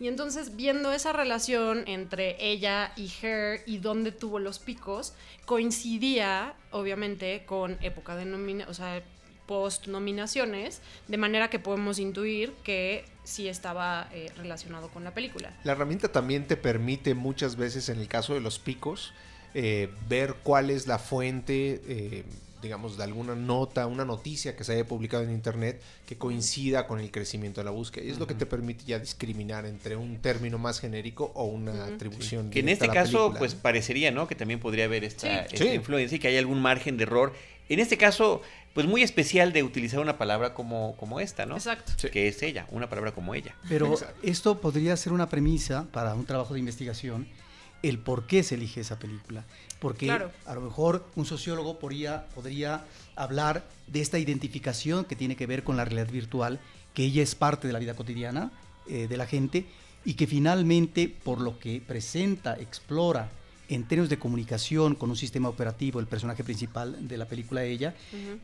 Y 0.00 0.08
entonces, 0.08 0.56
viendo 0.56 0.92
esa 0.92 1.12
relación 1.12 1.84
entre 1.86 2.36
ella 2.44 2.92
y 2.96 3.10
Her 3.22 3.62
y 3.64 3.78
dónde 3.78 4.10
tuvo 4.12 4.40
los 4.40 4.58
picos, 4.58 5.14
coincidía, 5.46 6.54
obviamente, 6.70 7.44
con 7.46 7.78
época 7.80 8.14
de 8.16 8.24
nomina, 8.24 8.66
o 8.68 8.74
sea, 8.74 9.02
post 9.46 9.86
nominaciones, 9.86 10.80
de 11.08 11.16
manera 11.16 11.48
que 11.50 11.58
podemos 11.58 11.98
intuir 11.98 12.52
que 12.64 13.04
sí 13.24 13.48
estaba 13.48 14.08
eh, 14.12 14.30
relacionado 14.36 14.88
con 14.88 15.04
la 15.04 15.12
película. 15.14 15.52
La 15.64 15.72
herramienta 15.72 16.08
también 16.12 16.46
te 16.46 16.56
permite 16.56 17.14
muchas 17.14 17.56
veces, 17.56 17.88
en 17.88 17.98
el 17.98 18.08
caso 18.08 18.34
de 18.34 18.40
los 18.40 18.58
picos, 18.58 19.12
eh, 19.54 19.88
ver 20.08 20.34
cuál 20.42 20.70
es 20.70 20.86
la 20.86 20.98
fuente, 20.98 21.80
eh, 21.88 22.24
digamos, 22.62 22.96
de 22.96 23.04
alguna 23.04 23.34
nota, 23.34 23.86
una 23.86 24.04
noticia 24.04 24.56
que 24.56 24.64
se 24.64 24.72
haya 24.72 24.84
publicado 24.84 25.22
en 25.22 25.30
Internet 25.30 25.80
que 26.06 26.16
coincida 26.16 26.86
con 26.86 27.00
el 27.00 27.10
crecimiento 27.10 27.60
de 27.60 27.64
la 27.66 27.70
búsqueda. 27.70 28.04
Y 28.04 28.10
es 28.10 28.18
lo 28.18 28.26
que 28.26 28.34
te 28.34 28.46
permite 28.46 28.84
ya 28.84 28.98
discriminar 28.98 29.66
entre 29.66 29.96
un 29.96 30.18
término 30.18 30.58
más 30.58 30.80
genérico 30.80 31.30
o 31.34 31.44
una 31.44 31.84
atribución. 31.86 32.50
Que 32.50 32.60
en 32.60 32.68
este 32.68 32.84
a 32.86 32.88
la 32.88 32.94
caso, 32.94 33.18
película, 33.18 33.38
pues 33.38 33.54
¿no? 33.54 33.60
parecería, 33.62 34.10
¿no? 34.10 34.26
Que 34.26 34.34
también 34.34 34.58
podría 34.60 34.86
haber 34.86 35.04
esta, 35.04 35.46
Sí. 35.48 35.54
esta 35.54 35.64
Sí. 35.64 35.70
influencia 35.70 36.16
y 36.16 36.18
que 36.18 36.28
hay 36.28 36.36
algún 36.38 36.60
margen 36.60 36.96
de 36.96 37.04
error. 37.04 37.32
En 37.68 37.80
este 37.80 37.96
caso, 37.96 38.42
pues 38.74 38.86
muy 38.86 39.02
especial 39.02 39.52
de 39.52 39.62
utilizar 39.62 40.00
una 40.00 40.18
palabra 40.18 40.54
como, 40.54 40.96
como 40.96 41.18
esta, 41.20 41.46
¿no? 41.46 41.56
Exacto. 41.56 41.92
Sí. 41.96 42.08
Que 42.10 42.28
es 42.28 42.42
ella, 42.42 42.66
una 42.70 42.88
palabra 42.88 43.12
como 43.12 43.34
ella. 43.34 43.54
Pero 43.68 43.92
Exacto. 43.92 44.20
esto 44.22 44.60
podría 44.60 44.96
ser 44.96 45.12
una 45.12 45.28
premisa 45.28 45.86
para 45.92 46.14
un 46.14 46.26
trabajo 46.26 46.54
de 46.54 46.60
investigación, 46.60 47.26
el 47.82 47.98
por 47.98 48.26
qué 48.26 48.42
se 48.42 48.54
elige 48.54 48.80
esa 48.80 48.98
película. 48.98 49.44
Porque 49.80 50.06
Claro. 50.06 50.30
a 50.46 50.54
lo 50.54 50.60
mejor 50.60 51.06
un 51.16 51.26
sociólogo 51.26 51.78
podría, 51.78 52.26
podría 52.34 52.84
hablar 53.16 53.64
de 53.86 54.00
esta 54.00 54.18
identificación 54.18 55.04
que 55.04 55.16
tiene 55.16 55.36
que 55.36 55.46
ver 55.46 55.64
con 55.64 55.76
la 55.76 55.84
realidad 55.84 56.10
virtual, 56.10 56.60
que 56.94 57.04
ella 57.04 57.22
es 57.22 57.34
parte 57.34 57.66
de 57.66 57.72
la 57.72 57.78
vida 57.78 57.94
cotidiana 57.94 58.50
eh, 58.88 59.06
de 59.08 59.16
la 59.16 59.26
gente 59.26 59.66
y 60.04 60.14
que 60.14 60.26
finalmente, 60.26 61.08
por 61.08 61.40
lo 61.40 61.58
que 61.58 61.80
presenta, 61.80 62.54
explora 62.58 63.30
en 63.68 63.84
términos 63.88 64.08
de 64.08 64.18
comunicación 64.18 64.94
con 64.94 65.10
un 65.10 65.16
sistema 65.16 65.48
operativo, 65.48 65.98
el 66.00 66.06
personaje 66.06 66.44
principal 66.44 67.08
de 67.08 67.16
la 67.16 67.26
película 67.26 67.64
Ella, 67.64 67.94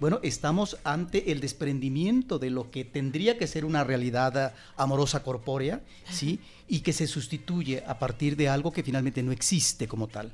bueno, 0.00 0.18
estamos 0.22 0.76
ante 0.84 1.30
el 1.32 1.40
desprendimiento 1.40 2.38
de 2.38 2.50
lo 2.50 2.70
que 2.70 2.84
tendría 2.84 3.38
que 3.38 3.46
ser 3.46 3.64
una 3.64 3.84
realidad 3.84 4.36
ah, 4.36 4.54
amorosa 4.76 5.22
corpórea, 5.22 5.80
¿sí? 6.10 6.40
Y 6.68 6.80
que 6.80 6.92
se 6.92 7.06
sustituye 7.06 7.82
a 7.86 7.98
partir 7.98 8.36
de 8.36 8.48
algo 8.48 8.72
que 8.72 8.82
finalmente 8.82 9.22
no 9.22 9.32
existe 9.32 9.86
como 9.86 10.08
tal. 10.08 10.32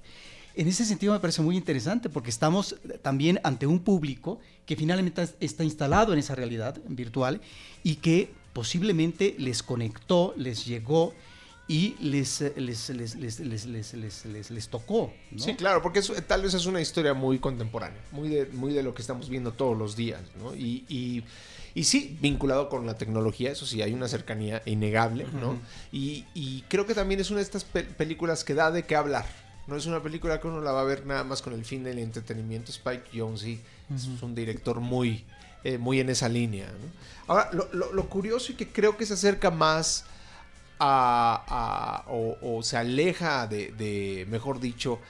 En 0.55 0.67
ese 0.67 0.85
sentido 0.85 1.13
me 1.13 1.21
parece 1.21 1.43
muy 1.43 1.57
interesante 1.57 2.09
porque 2.09 2.31
estamos 2.31 2.75
también 3.03 3.39
ante 3.45 3.67
un 3.67 3.79
público 3.81 4.41
que 4.67 4.75
finalmente 4.75 5.23
es- 5.23 5.35
está 5.39 5.63
instalado 5.65 6.13
en 6.13 6.19
esa 6.19 6.35
realidad 6.35 6.81
virtual 6.89 7.41
y 7.85 7.97
que 7.97 8.31
posiblemente 8.53 9.37
les 9.39 9.63
conectó, 9.63 10.35
les 10.37 10.67
llegó 10.67 11.15
y 11.69 11.95
les, 12.01 12.41
eh, 12.41 12.55
les, 12.57 12.89
les, 12.89 13.15
les, 13.17 14.51
les, 14.51 14.69
tocó. 14.69 15.13
¿no? 15.31 15.39
Sí, 15.39 15.55
claro, 15.55 15.83
porque 15.83 15.99
es- 15.99 16.11
tal 16.27 16.43
vez 16.43 16.55
es 16.55 16.65
una 16.67 16.81
historia 16.81 17.13
muy 17.15 17.39
contemporánea, 17.39 18.01
muy 18.11 18.29
de, 18.31 18.47
muy 18.47 18.73
de 18.73 18.83
lo 18.83 18.95
que 18.95 19.03
estamos 19.03 19.29
viendo 19.29 19.53
todos 19.53 19.77
los 19.77 19.95
días, 19.95 20.23
¿no? 20.39 20.55
Y, 20.55 20.85
y, 20.89 21.25
y 21.75 21.85
sí, 21.85 22.17
vinculado 22.23 22.69
con 22.71 22.87
la 22.87 22.97
tecnología, 22.97 23.53
eso 23.53 23.67
sí, 23.67 23.83
hay 23.83 23.93
una 23.93 24.09
cercanía 24.09 24.63
innegable, 24.65 25.27
¿no? 25.41 25.59
y, 25.93 26.25
y 26.35 26.63
creo 26.69 26.87
que 26.87 26.95
también 26.95 27.21
es 27.21 27.29
una 27.31 27.39
de 27.39 27.45
estas 27.45 27.65
pe- 27.65 27.83
películas 27.85 28.45
que 28.45 28.55
da 28.55 28.71
de 28.71 28.85
qué 28.85 28.97
hablar. 28.97 29.27
No 29.67 29.77
es 29.77 29.85
una 29.85 30.03
película 30.03 30.41
que 30.41 30.47
uno 30.49 30.63
la 30.63 30.73
va 30.73 30.81
a 30.81 30.85
ver 30.85 31.05
nada 31.05 31.25
más 31.25 31.43
con 31.43 31.53
el 31.53 31.63
fin 31.67 31.85
del 31.85 31.99
entretenimiento. 31.99 32.71
Spike 32.73 33.11
Jonze 33.21 33.45
sí, 33.45 33.61
es 33.95 34.23
un 34.23 34.35
director 34.35 34.81
muy, 34.81 35.27
eh, 35.63 35.77
muy 35.77 36.01
en 36.01 36.09
esa 36.09 36.27
línea. 36.31 36.65
¿no? 36.69 36.91
Ahora, 37.35 37.51
lo, 37.53 37.69
lo- 37.75 37.93
lo 37.93 38.09
curioso 38.09 38.53
y 38.53 38.55
que 38.55 38.67
creo 38.67 38.97
que 38.97 39.05
se 39.05 39.13
acerca 39.13 39.51
más 39.51 40.07
a, 40.79 42.05
a- 42.07 42.11
o, 42.11 42.37
o 42.59 42.63
se 42.63 42.77
aleja 42.77 43.47
de, 43.47 43.73
de, 43.73 44.27
mejor 44.29 44.61
dicho, 44.61 45.01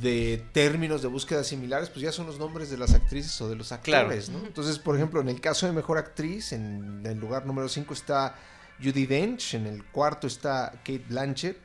de 0.00 0.42
términos 0.52 1.02
de 1.02 1.08
búsqueda 1.08 1.44
similares, 1.44 1.90
pues 1.90 2.02
ya 2.02 2.10
son 2.12 2.26
los 2.26 2.38
nombres 2.38 2.70
de 2.70 2.78
las 2.78 2.94
actrices 2.94 3.38
o 3.42 3.48
de 3.50 3.56
los 3.56 3.70
actores, 3.70 4.30
¿no? 4.30 4.38
Entonces, 4.38 4.78
por 4.78 4.96
ejemplo, 4.96 5.20
en 5.20 5.28
el 5.28 5.40
caso 5.42 5.66
de 5.66 5.72
mejor 5.72 5.98
actriz, 5.98 6.52
en 6.52 7.02
el 7.04 7.18
lugar 7.18 7.44
número 7.44 7.68
5 7.68 7.92
está 7.92 8.34
Judy 8.82 9.04
Dench, 9.04 9.54
en 9.54 9.66
el 9.66 9.84
cuarto 9.84 10.26
está 10.26 10.70
Kate 10.78 11.04
Blanchett, 11.06 11.58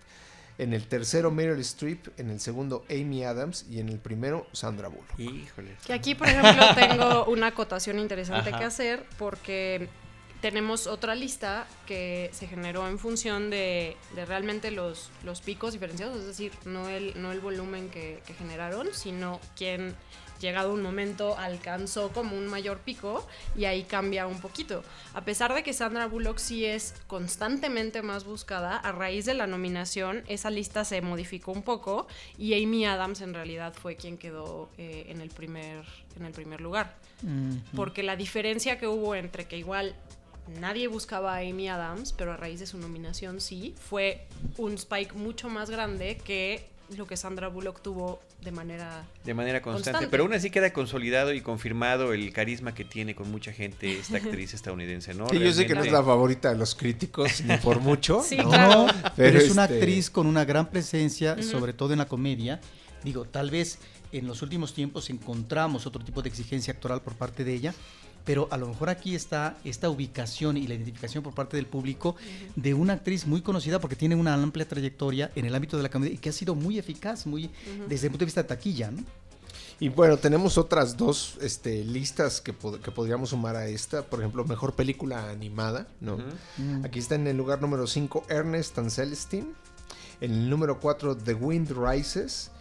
en 0.58 0.74
el 0.74 0.86
tercero 0.88 1.32
Meryl 1.32 1.60
Streep, 1.62 2.08
en 2.20 2.30
el 2.30 2.42
segundo 2.42 2.84
Amy 2.89 3.24
Adams 3.24 3.65
y 3.70 3.80
en 3.80 3.88
el 3.88 4.00
primero 4.00 4.48
Sandra 4.51 4.89
Bullock. 4.89 5.18
Híjole. 5.18 5.77
Que 5.86 5.94
aquí, 5.94 6.13
por 6.15 6.27
ejemplo, 6.27 6.63
tengo 6.75 7.25
una 7.25 7.48
acotación 7.48 8.00
interesante 8.00 8.50
Ajá. 8.50 8.60
que 8.60 8.65
hacer 8.65 9.06
porque 9.18 9.88
tenemos 10.42 10.88
otra 10.88 11.15
lista 11.15 11.68
que 11.86 12.30
se 12.34 12.48
generó 12.48 12.88
en 12.88 13.00
función 13.00 13.50
de, 13.50 13.98
de 14.15 14.25
realmente 14.25 14.72
los, 14.72 15.10
los 15.24 15.42
picos 15.42 15.74
diferenciados, 15.74 16.18
es 16.18 16.27
decir, 16.27 16.51
no 16.65 16.89
el, 16.89 17.20
no 17.22 17.32
el 17.32 17.39
volumen 17.39 17.89
que, 17.89 18.22
que 18.25 18.34
generaron, 18.34 18.94
sino 18.94 19.39
quien 19.56 19.96
llegado 20.39 20.74
un 20.74 20.82
momento 20.82 21.38
alcanzó 21.38 22.10
como 22.10 22.38
un 22.38 22.48
mayor 22.48 22.80
pico 22.80 23.25
y 23.56 23.65
ahí 23.65 23.84
cambia 23.84 24.27
un 24.27 24.39
poquito. 24.39 24.84
A 25.13 25.24
pesar 25.24 25.54
de 25.54 25.63
que 25.63 25.74
Sandra 25.74 26.08
Bullock 26.08 26.38
sí 26.38 26.65
es 26.65 26.94
constantemente 27.08 28.01
más 28.01 28.25
buscada, 28.25 28.77
a 28.77 28.92
raíz 28.92 29.25
de 29.25 29.34
la 29.34 29.48
nominación 29.48 30.24
esa 30.27 30.50
lista 30.50 30.86
se 30.86 31.01
modificó 31.01 31.51
un 31.51 31.63
poco 31.63 32.08
y 32.38 32.62
Amy 32.62 32.86
Adams 32.86 33.22
en 33.22 33.34
realidad 33.34 33.74
fue 33.74 33.96
quien 33.96 34.18
quedó 34.18 34.70
eh, 34.77 35.06
en, 35.10 35.22
el 35.22 35.30
primer, 35.30 35.86
en 36.18 36.25
el 36.25 36.34
primer 36.34 36.62
lugar. 36.62 36.96
Mm, 37.22 37.58
Porque 37.75 38.04
la 38.04 38.15
diferencia 38.15 38.77
que 38.77 38.88
hubo 38.88 39.15
entre 39.15 39.46
que 39.46 39.58
igual 39.58 39.96
nadie 40.60 40.88
buscaba 40.88 41.36
a 41.36 41.40
Amy 41.40 41.68
Adams, 41.68 42.14
pero 42.14 42.34
a 42.34 42.38
raíz 42.38 42.60
de 42.60 42.66
su 42.66 42.78
nominación 42.78 43.42
sí, 43.42 43.75
fue 43.80 44.28
un 44.58 44.74
spike 44.74 45.14
mucho 45.14 45.50
más 45.50 45.70
grande 45.70 46.18
que 46.24 46.68
lo 46.96 47.08
que 47.08 47.18
Sandra 47.18 47.48
Bullock 47.48 47.82
tuvo 47.82 48.20
de 48.44 48.52
manera 48.52 49.06
de 49.24 49.34
manera 49.34 49.62
constante. 49.62 49.92
Constante. 49.92 50.12
Pero 50.12 50.24
aún 50.24 50.34
así 50.34 50.52
queda 50.52 50.72
consolidado 50.72 51.34
y 51.34 51.42
confirmado 51.42 52.14
el 52.14 52.32
carisma 52.32 52.75
que 52.75 52.86
tiene 52.86 53.16
con 53.16 53.32
mucha 53.32 53.52
gente 53.52 54.00
esta 54.00 54.18
actriz 54.18 54.54
estadounidense, 54.54 55.14
¿no? 55.16 55.28
Sí, 55.30 55.40
yo 55.40 55.52
sé 55.52 55.66
que 55.66 55.74
no 55.74 55.84
es 55.84 55.92
la 55.92 56.04
favorita 56.04 56.50
de 56.50 56.58
los 56.58 56.75
críticos 56.75 57.42
ni 57.44 57.58
por 57.58 57.80
mucho. 57.80 58.22
Sí, 58.25 58.38
¿no? 58.38 58.50
claro. 58.50 58.86
No, 58.96 59.12
pero, 59.16 59.40
es 59.40 59.50
una 59.52 59.64
este, 59.64 59.75
actriz 59.75 60.10
con 60.10 60.28
una 60.28 60.46
gran 60.46 60.70
presencia, 60.70 61.42
sobre 61.42 61.74
todo 61.74 61.94
en 61.94 62.00
la 62.00 62.08
comedia. 62.08 62.60
Digo, 63.04 63.25
tal 63.25 63.50
vez 63.50 63.80
en 64.12 64.28
los 64.28 64.42
últimos 64.42 64.74
tiempos 64.74 65.10
encontramos 65.10 65.86
otro 65.86 66.04
tipo 66.04 66.22
de 66.22 66.30
exigencia 66.30 66.74
actoral 66.74 67.02
por 67.02 67.16
parte 67.16 67.44
de 67.44 67.54
ella, 67.54 67.74
pero 68.25 68.48
a 68.51 68.58
lo 68.58 68.67
mejor 68.67 68.89
aquí 68.89 69.15
está 69.15 69.55
esta 69.63 69.89
ubicación 69.89 70.58
y 70.58 70.67
la 70.67 70.74
identificación 70.74 71.24
por 71.24 71.34
parte 71.34 71.55
del 71.58 71.67
público 71.67 72.15
de 72.55 72.74
una 72.74 72.94
actriz 72.94 73.25
muy 73.27 73.41
conocida 73.41 73.79
porque 73.79 73.96
tiene 73.96 74.15
una 74.15 74.34
amplia 74.34 74.67
trayectoria 74.67 75.32
en 75.36 75.46
el 75.46 75.53
ámbito 75.55 75.77
de 75.77 75.84
la 75.84 75.89
comedia 75.89 76.13
y 76.13 76.17
que 76.17 76.29
ha 76.29 76.34
sido 76.34 76.55
muy 76.55 76.79
eficaz, 76.79 77.25
muy 77.27 77.51
desde 77.88 78.08
el 78.08 78.12
punto 78.12 78.22
de 78.24 78.25
vista 78.25 78.41
de 78.41 78.48
taquilla, 78.50 78.91
¿no? 78.91 79.03
Y 79.77 79.89
bueno, 79.89 80.15
tenemos 80.17 80.58
otras 80.58 80.96
dos 80.96 81.36
este, 81.41 81.84
listas 81.84 82.39
que, 82.39 82.58
pod- 82.58 82.79
que 82.79 82.91
podríamos 82.91 83.32
sumar 83.32 83.58
a 83.58 83.67
esta. 83.67 84.03
Por 84.03 84.20
ejemplo, 84.22 84.46
mejor 84.46 84.74
película 84.74 85.29
animada, 85.29 85.86
¿no? 86.00 86.17
Mm. 86.58 86.86
Aquí 86.86 87.00
está 87.00 87.15
en 87.15 87.27
el 87.27 87.36
lugar 87.36 87.62
número 87.62 87.86
5 87.86 88.24
Ernest 88.29 88.77
and 88.79 88.89
Celestine. 88.89 89.48
En 90.22 90.32
el 90.32 90.50
número 90.50 90.79
4 90.79 91.17
The 91.17 91.34
Wind 91.34 91.72
Rises. 91.77 92.51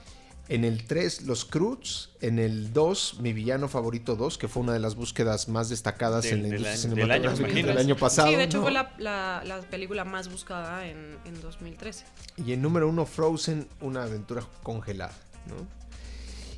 En 0.48 0.64
el 0.64 0.84
3 0.84 1.22
Los 1.22 1.44
Croods. 1.46 2.10
En 2.20 2.38
el 2.38 2.72
2 2.72 3.20
Mi 3.20 3.32
Villano 3.32 3.66
Favorito 3.68 4.14
2, 4.16 4.36
que 4.38 4.46
fue 4.48 4.62
una 4.62 4.72
de 4.74 4.78
las 4.78 4.94
búsquedas 4.94 5.48
más 5.48 5.68
destacadas 5.70 6.24
Del- 6.24 6.34
en 6.34 6.42
la 6.42 6.48
industria 6.56 6.72
año- 6.84 6.94
del 6.96 7.10
año, 7.10 7.22
cinematográfica 7.36 7.68
del 7.68 7.78
año 7.78 7.96
pasado. 7.96 8.28
Sí, 8.28 8.36
de 8.36 8.44
hecho 8.44 8.58
¿no? 8.58 8.62
fue 8.64 8.72
la, 8.72 8.94
la- 8.98 9.42
la 9.44 9.60
película 9.62 10.04
más 10.04 10.28
buscada 10.30 10.86
en, 10.86 11.16
en 11.24 11.40
2013. 11.40 12.04
Y 12.46 12.52
en 12.52 12.60
número 12.62 12.88
1 12.88 13.06
Frozen, 13.06 13.68
una 13.80 14.02
aventura 14.04 14.44
congelada, 14.62 15.14
¿no? 15.46 15.54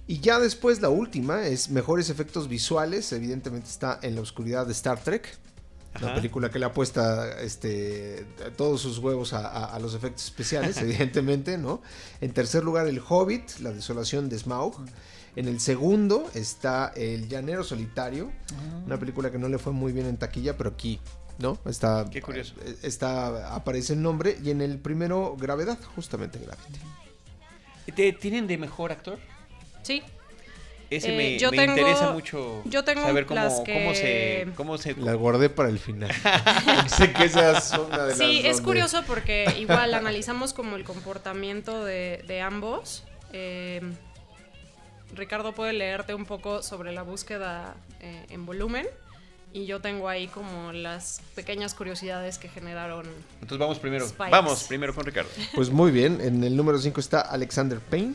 Y 0.09 0.21
ya 0.21 0.38
después 0.38 0.81
la 0.81 0.88
última 0.88 1.47
es 1.49 1.69
mejores 1.71 2.11
efectos 2.11 2.49
visuales. 2.49 3.11
Evidentemente 3.12 3.69
está 3.69 3.99
en 4.02 4.14
la 4.14 4.21
oscuridad 4.21 4.64
de 4.66 4.73
Star 4.73 5.02
Trek. 5.02 5.37
Una 5.99 6.07
Ajá. 6.09 6.15
película 6.15 6.50
que 6.50 6.59
le 6.59 6.67
apuesta 6.67 7.41
este, 7.41 8.26
todos 8.57 8.81
sus 8.81 8.99
huevos 8.99 9.33
a, 9.33 9.47
a- 9.49 9.75
a 9.75 9.79
los 9.79 9.95
efectos 9.95 10.25
especiales, 10.25 10.76
evidentemente, 10.83 11.59
¿no? 11.59 11.81
En 12.21 12.33
tercer 12.33 12.65
lugar, 12.65 12.87
El 12.87 13.00
Hobbit, 13.07 13.59
La 13.61 13.71
desolación 13.73 14.29
de 14.29 14.38
Smaug. 14.38 14.75
En 15.37 15.49
el 15.49 15.61
segundo 15.61 16.31
está 16.35 16.93
El 16.97 17.29
Llanero 17.29 17.62
Solitario, 17.62 18.33
una 18.87 18.99
película 18.99 19.31
que 19.31 19.38
no 19.38 19.49
le 19.49 19.59
fue 19.59 19.73
muy 19.73 19.93
bien 19.93 20.07
en 20.07 20.17
taquilla, 20.17 20.57
pero 20.57 20.71
aquí, 20.71 20.99
¿no? 21.38 21.59
Está, 21.67 22.07
Qué 22.11 22.23
curioso. 22.23 22.55
eh, 22.65 22.75
Está, 22.83 23.55
aparece 23.55 23.93
el 23.93 24.00
nombre. 24.03 24.38
Y 24.43 24.50
en 24.50 24.62
el 24.62 24.79
primero, 24.79 25.37
Gravedad, 25.38 25.79
justamente 25.95 26.38
Gravity. 26.38 26.81
¿Te- 27.95 28.12
¿Tienen 28.15 28.47
de 28.47 28.57
mejor 28.59 28.93
actor? 28.93 29.19
Sí, 29.83 30.03
Ese 30.88 31.12
Eh, 31.12 31.16
me, 31.16 31.38
yo 31.38 31.50
me 31.50 31.57
tengo- 31.57 31.76
interesa 31.76 32.12
mucho 32.12 32.62
yo 32.64 32.85
tengo 32.85 33.02
saber 33.02 33.26
cómo, 33.26 33.40
las 33.40 33.55
cómo 33.55 33.95
se... 33.95 34.47
Cómo 34.55 34.78
se 34.78 34.95
La 34.95 35.14
guardé 35.14 35.50
para 35.50 35.69
el 35.69 35.78
final. 35.81 36.12
sé 36.87 37.12
que 37.12 37.25
esa 37.25 37.59
es 37.59 37.73
una 37.73 38.05
de 38.05 38.09
las 38.11 38.19
Sí, 38.19 38.38
es 38.45 38.57
donde- 38.59 38.62
curioso 38.62 39.02
porque 39.07 39.52
igual 39.59 39.95
analizamos 39.95 40.52
como 40.52 40.76
el 40.76 40.85
comportamiento 40.85 41.85
de, 41.85 42.23
de 42.28 42.40
ambos. 42.40 43.02
Eh, 43.33 43.81
Ricardo 45.14 45.52
puede 45.52 45.73
leerte 45.73 46.14
un 46.14 46.25
poco 46.26 46.62
sobre 46.62 46.93
la 46.93 47.02
búsqueda 47.02 47.75
eh, 48.00 48.26
en 48.31 48.45
volumen 48.47 48.87
y 49.52 49.64
yo 49.66 49.81
tengo 49.81 50.09
ahí 50.09 50.26
como 50.28 50.73
las 50.73 51.21
pequeñas 51.35 51.75
curiosidades 51.75 52.38
que 52.38 52.49
generaron. 52.49 53.07
Entonces 53.37 53.59
vamos 53.59 53.78
primero. 53.78 54.07
Spikes. 54.07 54.31
Vamos 54.31 54.64
primero 54.64 54.95
con 54.95 55.05
Ricardo. 55.05 55.31
Pues 55.55 55.71
muy 55.71 55.91
bien, 55.91 56.21
en 56.21 56.45
el 56.45 56.56
número 56.56 56.78
5 56.78 57.00
está 57.00 57.21
Alexander 57.23 57.78
Payne. 57.80 58.15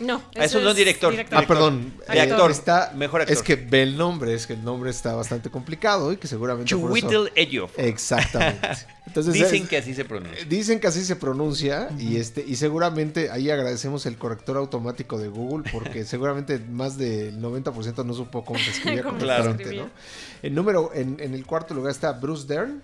No, 0.00 0.22
Ah, 0.36 0.44
eso 0.46 0.58
no 0.60 0.70
es 0.70 0.76
director. 0.76 1.14
Ah, 1.30 1.42
perdón, 1.46 1.92
De 2.08 2.16
eh, 2.16 2.20
actor. 2.22 2.50
Está, 2.50 2.92
Mejor 2.96 3.20
actor. 3.20 3.36
Es 3.36 3.42
que 3.42 3.56
ve 3.56 3.82
el 3.82 3.96
nombre, 3.96 4.34
es 4.34 4.46
que 4.46 4.54
el 4.54 4.64
nombre 4.64 4.90
está 4.90 5.14
bastante 5.14 5.50
complicado 5.50 6.12
y 6.12 6.16
que 6.16 6.26
seguramente 6.26 6.68
Chiwetel 6.70 7.30
Ejiofor. 7.34 7.84
Exactamente. 7.84 8.68
Entonces 9.06 9.34
Dicen 9.34 9.62
es- 9.64 9.68
que 9.68 9.76
así 9.76 9.94
se 9.94 10.04
pronuncia. 10.04 10.44
Dicen 10.46 10.80
que 10.80 10.86
así 10.86 11.04
se 11.04 11.14
pronuncia 11.16 11.88
y 11.98 12.16
este 12.16 12.44
y 12.46 12.56
seguramente 12.56 13.30
ahí 13.30 13.50
agradecemos 13.50 14.06
el 14.06 14.16
corrector 14.16 14.56
automático 14.56 15.18
de 15.18 15.28
Google 15.28 15.70
porque 15.70 16.04
seguramente 16.06 16.58
más 16.58 16.96
del 16.98 17.40
90% 17.40 18.04
no 18.04 18.14
supo 18.14 18.44
cómo 18.44 18.58
se 18.58 18.70
escribía 18.70 19.02
correctamente. 19.04 19.76
¿no? 19.76 19.90
En 20.42 20.54
número 20.54 20.90
en, 20.94 21.18
en 21.20 21.34
el 21.34 21.44
cuarto 21.46 21.74
lugar 21.74 21.92
está 21.92 22.12
Bruce 22.12 22.46
Dern, 22.46 22.82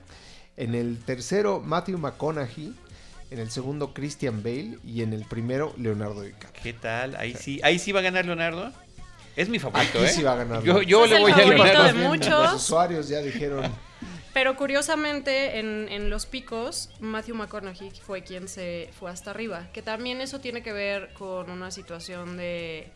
en 0.56 0.74
el 0.74 0.98
tercero 1.04 1.60
Matthew 1.64 1.98
McConaughey, 1.98 2.74
en 3.30 3.38
el 3.38 3.50
segundo 3.50 3.92
Christian 3.94 4.42
Bale 4.42 4.78
y 4.84 5.02
en 5.02 5.12
el 5.12 5.24
primero 5.24 5.74
Leonardo 5.76 6.22
DiCaprio. 6.22 6.62
¿Qué 6.62 6.72
tal? 6.72 7.16
Ahí 7.16 7.34
sí, 7.34 7.60
ahí 7.62 7.78
sí 7.78 7.92
va 7.92 8.00
a 8.00 8.02
ganar 8.02 8.24
Leonardo. 8.26 8.72
Es 9.36 9.48
mi 9.48 9.58
favorito, 9.58 9.98
Aquí 9.98 10.06
¿eh? 10.08 10.10
sí 10.12 10.22
va 10.22 10.32
a 10.32 10.36
ganar 10.36 10.62
Yo, 10.62 10.80
Leonardo. 10.80 10.88
yo 10.88 11.06
le 11.06 11.16
el 11.16 11.22
voy 11.22 11.32
a 11.32 11.36
Leonardo. 11.36 11.84
de 11.84 11.92
Los 11.92 12.08
muchos. 12.08 12.54
usuarios 12.54 13.08
ya 13.08 13.20
dijeron 13.20 13.64
Pero 14.34 14.56
curiosamente, 14.56 15.58
en, 15.58 15.88
en 15.90 16.10
los 16.10 16.26
picos, 16.26 16.90
Matthew 17.00 17.34
McConaughey 17.34 17.90
fue 17.90 18.22
quien 18.22 18.46
se 18.48 18.90
fue 18.98 19.10
hasta 19.10 19.30
arriba. 19.30 19.68
Que 19.72 19.82
también 19.82 20.20
eso 20.20 20.38
tiene 20.40 20.62
que 20.62 20.72
ver 20.72 21.12
con 21.14 21.50
una 21.50 21.70
situación 21.70 22.36
de 22.36 22.88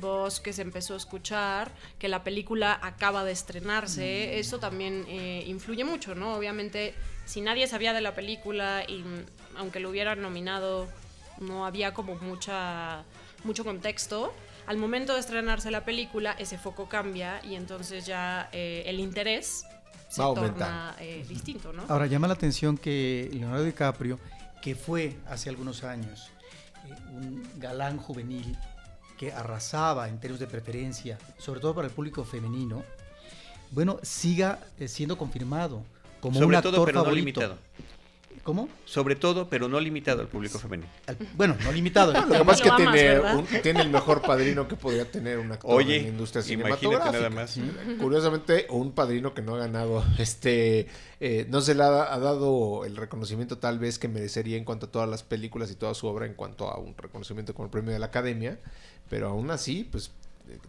voz 0.00 0.40
que 0.40 0.52
se 0.52 0.62
empezó 0.62 0.94
a 0.94 0.96
escuchar, 0.96 1.72
que 1.98 2.08
la 2.08 2.24
película 2.24 2.78
acaba 2.82 3.24
de 3.24 3.32
estrenarse. 3.32 4.38
Eso 4.38 4.58
también 4.58 5.04
eh, 5.08 5.44
influye 5.46 5.84
mucho, 5.84 6.14
¿no? 6.14 6.34
Obviamente, 6.34 6.94
si 7.24 7.40
nadie 7.40 7.66
sabía 7.66 7.92
de 7.92 8.00
la 8.00 8.14
película 8.14 8.84
y 8.86 8.98
mm, 8.98 9.26
aunque 9.56 9.80
lo 9.80 9.90
hubieran 9.90 10.20
nominado, 10.20 10.88
no 11.40 11.66
había 11.66 11.94
como 11.94 12.16
mucha 12.16 13.04
mucho 13.44 13.64
contexto. 13.64 14.32
Al 14.66 14.78
momento 14.78 15.12
de 15.14 15.20
estrenarse 15.20 15.70
la 15.70 15.84
película, 15.84 16.34
ese 16.38 16.56
foco 16.56 16.88
cambia 16.88 17.44
y 17.44 17.54
entonces 17.54 18.06
ya 18.06 18.48
eh, 18.52 18.84
el 18.86 18.98
interés 18.98 19.66
se 20.08 20.22
Va 20.22 20.32
torna 20.32 20.96
eh, 20.98 21.24
distinto, 21.28 21.72
¿no? 21.72 21.84
Ahora 21.88 22.06
llama 22.06 22.28
la 22.28 22.34
atención 22.34 22.78
que 22.78 23.28
Leonardo 23.32 23.64
DiCaprio, 23.64 24.18
que 24.62 24.74
fue 24.74 25.16
hace 25.28 25.50
algunos 25.50 25.84
años 25.84 26.30
un 27.12 27.42
galán 27.56 27.98
juvenil 27.98 28.56
que 29.24 29.32
arrasaba 29.32 30.08
en 30.08 30.18
términos 30.18 30.40
de 30.40 30.46
preferencia, 30.46 31.18
sobre 31.38 31.60
todo 31.60 31.74
para 31.74 31.88
el 31.88 31.94
público 31.94 32.24
femenino, 32.24 32.82
bueno, 33.70 33.98
siga 34.02 34.60
eh, 34.78 34.86
siendo 34.86 35.16
confirmado 35.16 35.82
como 36.20 36.38
un 36.38 36.44
Sobre 36.44 36.56
actor 36.58 36.74
todo, 36.74 36.84
pero 36.84 37.04
no 37.04 37.10
limitado. 37.10 37.56
¿Cómo? 38.42 38.68
Sobre 38.84 39.16
todo, 39.16 39.48
pero 39.48 39.68
no 39.68 39.80
limitado 39.80 40.20
al 40.20 40.28
público 40.28 40.58
femenino. 40.58 40.88
Al- 41.06 41.16
bueno, 41.34 41.56
no 41.64 41.72
limitado. 41.72 42.12
Lo 42.12 42.26
que 42.26 42.44
pasa 42.44 42.52
es 42.52 42.60
que 42.62 42.68
amas, 42.68 42.76
tiene, 42.92 43.08
¿verdad? 43.08 43.36
un- 43.38 43.46
tiene 43.62 43.80
el 43.80 43.90
mejor 43.90 44.20
padrino 44.20 44.68
que 44.68 44.76
podría 44.76 45.10
tener 45.10 45.38
un 45.38 45.50
actor 45.52 45.70
Oye, 45.72 45.96
en 45.98 46.02
la 46.02 46.08
industria 46.10 46.40
imagínate 46.42 46.80
cinematográfica. 46.80 47.12
nada 47.12 47.30
más. 47.30 47.58
Curiosamente, 48.00 48.66
un 48.70 48.92
padrino 48.92 49.32
que 49.34 49.42
no 49.42 49.54
ha 49.54 49.58
ganado, 49.58 50.04
este, 50.18 50.88
eh, 51.20 51.46
no 51.48 51.60
se 51.60 51.74
le 51.74 51.82
ha, 51.84 52.12
ha 52.12 52.18
dado 52.18 52.84
el 52.84 52.96
reconocimiento 52.96 53.58
tal 53.58 53.78
vez 53.78 53.98
que 53.98 54.08
merecería 54.08 54.56
en 54.56 54.64
cuanto 54.64 54.86
a 54.86 54.90
todas 54.90 55.08
las 55.08 55.22
películas 55.22 55.70
y 55.70 55.74
toda 55.76 55.94
su 55.94 56.06
obra 56.06 56.26
en 56.26 56.34
cuanto 56.34 56.68
a 56.68 56.78
un 56.78 56.94
reconocimiento 56.96 57.54
como 57.54 57.66
el 57.66 57.70
premio 57.70 57.92
de 57.92 57.98
la 57.98 58.06
Academia, 58.06 58.58
pero 59.08 59.28
aún 59.28 59.50
así, 59.50 59.88
pues, 59.90 60.10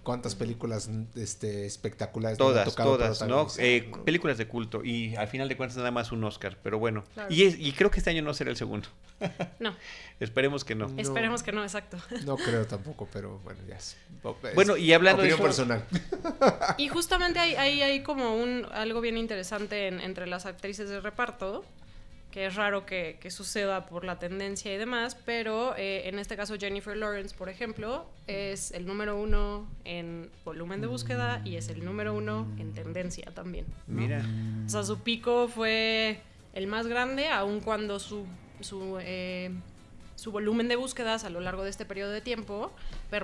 cuántas 0.03 0.35
películas 0.35 0.89
este, 1.15 1.65
espectaculares 1.65 2.37
Todas, 2.37 2.65
tocado 2.65 2.97
todas, 2.97 3.57
Eh, 3.59 3.87
¿no? 3.91 4.03
películas 4.03 4.37
de 4.37 4.47
culto 4.47 4.83
y 4.83 5.15
al 5.15 5.27
final 5.27 5.49
de 5.49 5.57
cuentas 5.57 5.77
nada 5.77 5.91
más 5.91 6.11
un 6.11 6.23
Oscar, 6.23 6.57
pero 6.63 6.79
bueno. 6.79 7.03
Claro. 7.13 7.33
Y, 7.33 7.43
es- 7.43 7.59
y 7.59 7.71
creo 7.73 7.91
que 7.91 7.99
este 7.99 8.09
año 8.09 8.21
no 8.21 8.33
será 8.33 8.49
el 8.51 8.57
segundo. 8.57 8.87
No, 9.59 9.75
Esperemos 10.19 10.63
que 10.63 10.75
no. 10.75 10.87
No. 10.87 11.01
esperemos 11.01 11.43
que 11.43 11.51
no, 11.51 11.63
exacto. 11.63 11.97
No 12.25 12.35
creo 12.37 12.65
tampoco, 12.65 13.07
pero 13.11 13.39
bueno, 13.43 13.59
ya 13.67 13.75
es. 13.75 13.97
es 14.43 14.55
Bueno, 14.55 14.77
y 14.77 14.93
hablando 14.93 15.21
de 15.23 15.29
eso- 15.29 15.41
personal. 15.43 15.83
Y 16.77 16.87
justamente 16.87 17.39
hay, 17.39 17.55
hay, 17.55 17.81
hay 17.81 18.03
como 18.03 18.35
un 18.35 18.65
algo 18.71 19.01
bien 19.01 19.17
interesante 19.17 19.87
en- 19.87 19.99
entre 20.01 20.27
las 20.27 20.45
actrices 20.45 20.89
de 20.89 20.99
reparto, 21.01 21.65
que 22.35 22.47
es 22.47 22.55
raro 22.55 22.85
que, 22.85 23.17
que 23.21 23.31
suceda 23.31 23.85
por 23.85 24.03
la 24.03 24.19
tendencia 24.19 24.73
y 24.73 24.77
demás, 24.77 25.15
pero 25.25 25.73
eh, 25.77 26.09
en 26.09 26.19
este 26.19 26.35
caso 26.35 26.57
Jennifer 26.59 26.97
Lawrence, 26.97 27.33
por 27.33 27.47
ejemplo, 27.47 28.07
es 28.27 28.71
el 28.71 28.85
número 28.85 29.17
uno 29.17 29.69
en 29.85 30.29
volumen 30.43 30.81
de 30.81 30.87
búsqueda 30.87 31.41
y 31.45 31.55
es 31.55 31.69
el 31.69 31.85
número 31.85 32.13
uno 32.13 32.45
en 32.59 32.73
tendencia 32.73 33.31
también. 33.33 33.65
¿no? 33.87 34.01
Mira. 34.01 34.21
O 34.65 34.69
sea, 34.69 34.83
su 34.83 34.99
pico 34.99 35.47
fue 35.47 36.19
el 36.51 36.67
más 36.67 36.87
grande, 36.87 37.29
aun 37.29 37.61
cuando 37.61 37.99
su, 37.99 38.25
su, 38.59 38.97
eh, 38.99 39.51
su 40.15 40.31
volumen 40.31 40.67
de 40.67 40.75
búsquedas 40.77 41.23
a 41.25 41.29
lo 41.29 41.39
largo 41.41 41.63
de 41.63 41.69
este 41.69 41.85
periodo 41.85 42.11
de 42.11 42.21
tiempo 42.21 42.71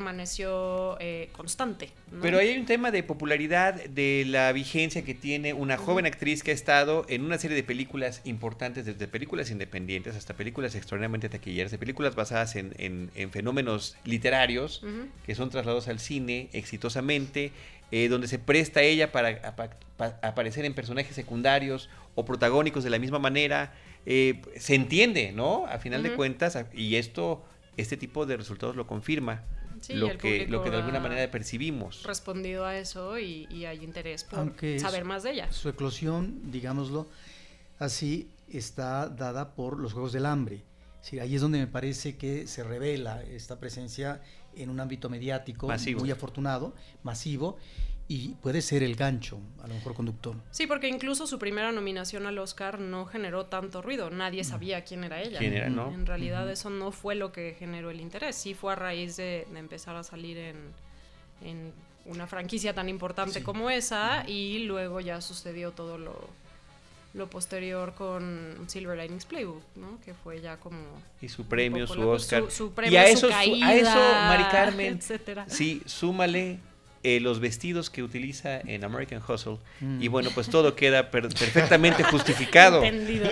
permaneció 0.02 0.98
eh, 1.00 1.30
constante. 1.32 1.90
¿no? 2.12 2.22
Pero 2.22 2.40
hay 2.40 2.58
un 2.58 2.66
tema 2.66 2.92
de 2.92 3.04
popularidad, 3.04 3.76
de 3.76 4.24
la 4.28 4.52
vigencia 4.52 5.04
que 5.04 5.14
tiene 5.14 5.54
una 5.54 5.78
joven 5.78 6.06
actriz 6.06 6.44
que 6.44 6.52
ha 6.52 6.54
estado 6.54 7.06
en 7.08 7.24
una 7.24 7.38
serie 7.38 7.56
de 7.56 7.64
películas 7.64 8.22
importantes, 8.26 8.86
desde 8.86 9.08
películas 9.08 9.52
independientes 9.52 10.16
hasta 10.16 10.34
películas 10.34 10.76
extraordinariamente 10.76 11.30
taquilleras, 11.30 11.72
de 11.72 11.78
películas 11.78 12.16
basadas 12.16 12.56
en, 12.56 12.74
en- 12.78 13.12
en 13.16 13.32
fenómenos 13.32 13.96
literarios 14.06 14.84
que 15.26 15.36
son 15.36 15.50
trasladados 15.50 15.88
al 15.88 16.00
cine 16.00 16.50
exitosamente 16.54 17.52
eh, 17.92 18.08
donde 18.08 18.28
se 18.28 18.40
presta 18.40 18.82
ella 18.82 19.12
para, 19.12 19.30
apa- 19.48 19.72
pa- 19.98 20.18
aparecer 20.24 20.66
en 20.66 20.74
personajes 20.74 21.14
secundarios 21.16 21.90
o 22.16 22.26
protagónicos 22.26 22.84
de 22.84 22.90
la 22.90 23.00
misma 23.00 23.20
manera. 23.20 23.74
Eh, 24.06 24.42
se 24.58 24.76
entiende, 24.76 25.32
¿no? 25.32 25.66
A 25.68 25.80
final 25.80 26.04
de 26.04 26.16
cuentas, 26.16 26.58
y 26.74 26.96
esto, 26.96 27.44
este 27.78 27.98
tipo 27.98 28.26
de 28.26 28.38
resultados 28.38 28.76
lo 28.76 28.88
confirma. 28.88 29.44
Sí, 29.82 29.94
lo, 29.94 30.16
que, 30.18 30.46
lo 30.48 30.64
que 30.64 30.70
de 30.70 30.78
alguna 30.78 31.00
manera 31.00 31.32
percibimos. 31.32 32.04
respondido 32.04 32.66
a 32.66 32.78
eso 32.78 33.18
y, 33.18 33.48
y 33.50 33.66
hay 33.66 33.84
interés 33.84 34.24
por 34.24 34.38
Aunque 34.38 34.78
saber 34.78 35.06
más 35.06 35.24
de 35.24 35.32
ella. 35.32 35.52
Su 35.52 35.70
eclosión, 35.70 36.52
digámoslo 36.52 37.08
así, 37.80 38.30
está 38.48 39.10
dada 39.10 39.56
por 39.56 39.80
los 39.80 39.94
Juegos 39.94 40.14
del 40.14 40.28
Hambre. 40.28 40.62
Sí, 41.02 41.18
ahí 41.18 41.34
es 41.34 41.42
donde 41.42 41.58
me 41.58 41.66
parece 41.66 42.16
que 42.16 42.46
se 42.46 42.64
revela 42.64 43.24
esta 43.24 43.60
presencia 43.60 44.22
en 44.56 44.70
un 44.70 44.80
ámbito 44.80 45.10
mediático 45.10 45.68
Masivo. 45.68 46.02
muy 46.02 46.12
afortunado, 46.12 46.76
masivo, 47.02 47.58
y 48.14 48.36
puede 48.42 48.62
ser 48.62 48.84
el 48.84 48.96
gancho, 48.96 49.40
a 49.64 49.68
lo 49.68 49.74
mejor 49.76 49.94
conductor. 49.94 50.36
Sí, 50.52 50.68
porque 50.68 50.90
incluso 50.90 51.28
su 51.28 51.40
primera 51.40 51.72
nominación 51.72 52.26
al 52.26 52.38
Oscar 52.40 52.78
no 52.80 53.06
generó 53.06 53.46
tanto 53.46 53.82
ruido. 53.82 54.10
Nadie 54.10 54.44
sabía 54.44 54.84
quién 54.84 55.06
era 55.06 55.22
ella. 55.22 55.40
¿Quién 55.40 55.54
era, 55.54 55.70
no? 55.70 55.90
En 55.94 56.06
realidad 56.06 56.50
eso 56.52 56.70
no 56.70 56.92
fue 56.92 57.16
lo 57.16 57.32
que 57.32 57.56
generó 57.58 57.90
el 57.90 58.02
interés. 58.02 58.36
Sí 58.36 58.54
fue 58.54 58.74
a 58.74 58.76
raíz 58.76 59.16
de, 59.16 59.48
de 59.50 59.60
empezar 59.60 59.96
a 59.96 60.04
salir 60.04 60.38
en, 60.38 60.58
en 61.42 61.72
una 62.06 62.28
franquicia 62.28 62.74
tan 62.74 62.90
importante 62.90 63.40
Sí. 63.40 63.46
como 63.46 63.70
esa 63.70 64.26
y 64.28 64.66
luego 64.66 65.00
ya 65.00 65.22
sucedió 65.22 65.72
todo 65.72 65.98
lo, 65.98 66.20
lo 67.14 67.30
posterior 67.30 67.94
con 67.94 68.58
Silver 68.68 68.98
Linings 68.98 69.26
Playbook, 69.26 69.64
¿no? 69.78 70.00
Que 70.04 70.14
fue 70.14 70.42
ya 70.42 70.58
como... 70.58 70.80
Y 71.22 71.30
su 71.30 71.46
premio, 71.46 71.88
su 71.88 72.02
Oscar. 72.10 72.44
su- 72.44 72.52
su 72.52 72.66
y 72.66 72.70
premio, 72.72 73.00
a 73.00 73.04
su 73.06 73.10
eso, 73.14 73.28
su- 73.28 73.34
a 73.64 73.74
eso, 73.76 74.00
Mari 74.28 74.44
Carmen, 74.52 74.94
etcétera. 75.00 75.46
sí, 75.48 75.82
súmale 75.86 76.60
eh, 77.04 77.20
los 77.20 77.40
vestidos 77.40 77.90
que 77.90 78.04
utiliza 78.04 78.60
en 78.62 78.84
American 78.84 79.22
Hustle. 79.28 79.58
Mm. 79.80 80.02
Y 80.02 80.08
bueno, 80.08 80.30
pues 80.34 80.50
todo 80.50 80.76
queda 80.76 81.12
per- 81.12 81.30
perfectamente 81.30 82.04
justificado. 82.04 82.84
Entendido. 82.84 83.30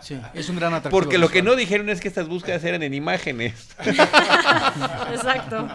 Sí, 0.00 0.16
es 0.34 0.48
un 0.48 0.56
gran 0.56 0.72
atractivo. 0.74 0.90
Porque 1.00 1.18
lo 1.18 1.28
que 1.28 1.42
no 1.42 1.56
dijeron 1.56 1.88
es 1.88 2.00
que 2.00 2.06
estas 2.08 2.28
búsquedas 2.28 2.62
eran 2.62 2.82
en 2.84 2.94
imágenes. 2.94 3.68
Exacto. 5.12 5.68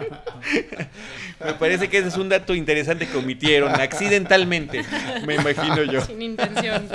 Me 1.44 1.54
parece 1.54 1.90
que 1.90 1.98
ese 1.98 2.08
es 2.10 2.18
un 2.18 2.30
dato 2.30 2.56
interesante 2.56 3.08
que 3.08 3.18
omitieron 3.18 3.72
accidentalmente, 3.80 4.84
me 5.26 5.36
imagino 5.36 5.84
yo. 5.84 6.02
Sin 6.02 6.22
intención. 6.22 6.88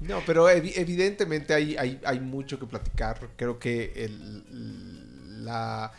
No, 0.00 0.20
pero 0.26 0.50
evi- 0.50 0.72
evidentemente 0.76 1.54
hay, 1.54 1.76
hay, 1.78 1.98
hay 2.04 2.20
mucho 2.20 2.58
que 2.58 2.66
platicar. 2.66 3.18
Creo 3.36 3.58
que 3.58 3.92
el, 3.96 5.44
la, 5.44 5.92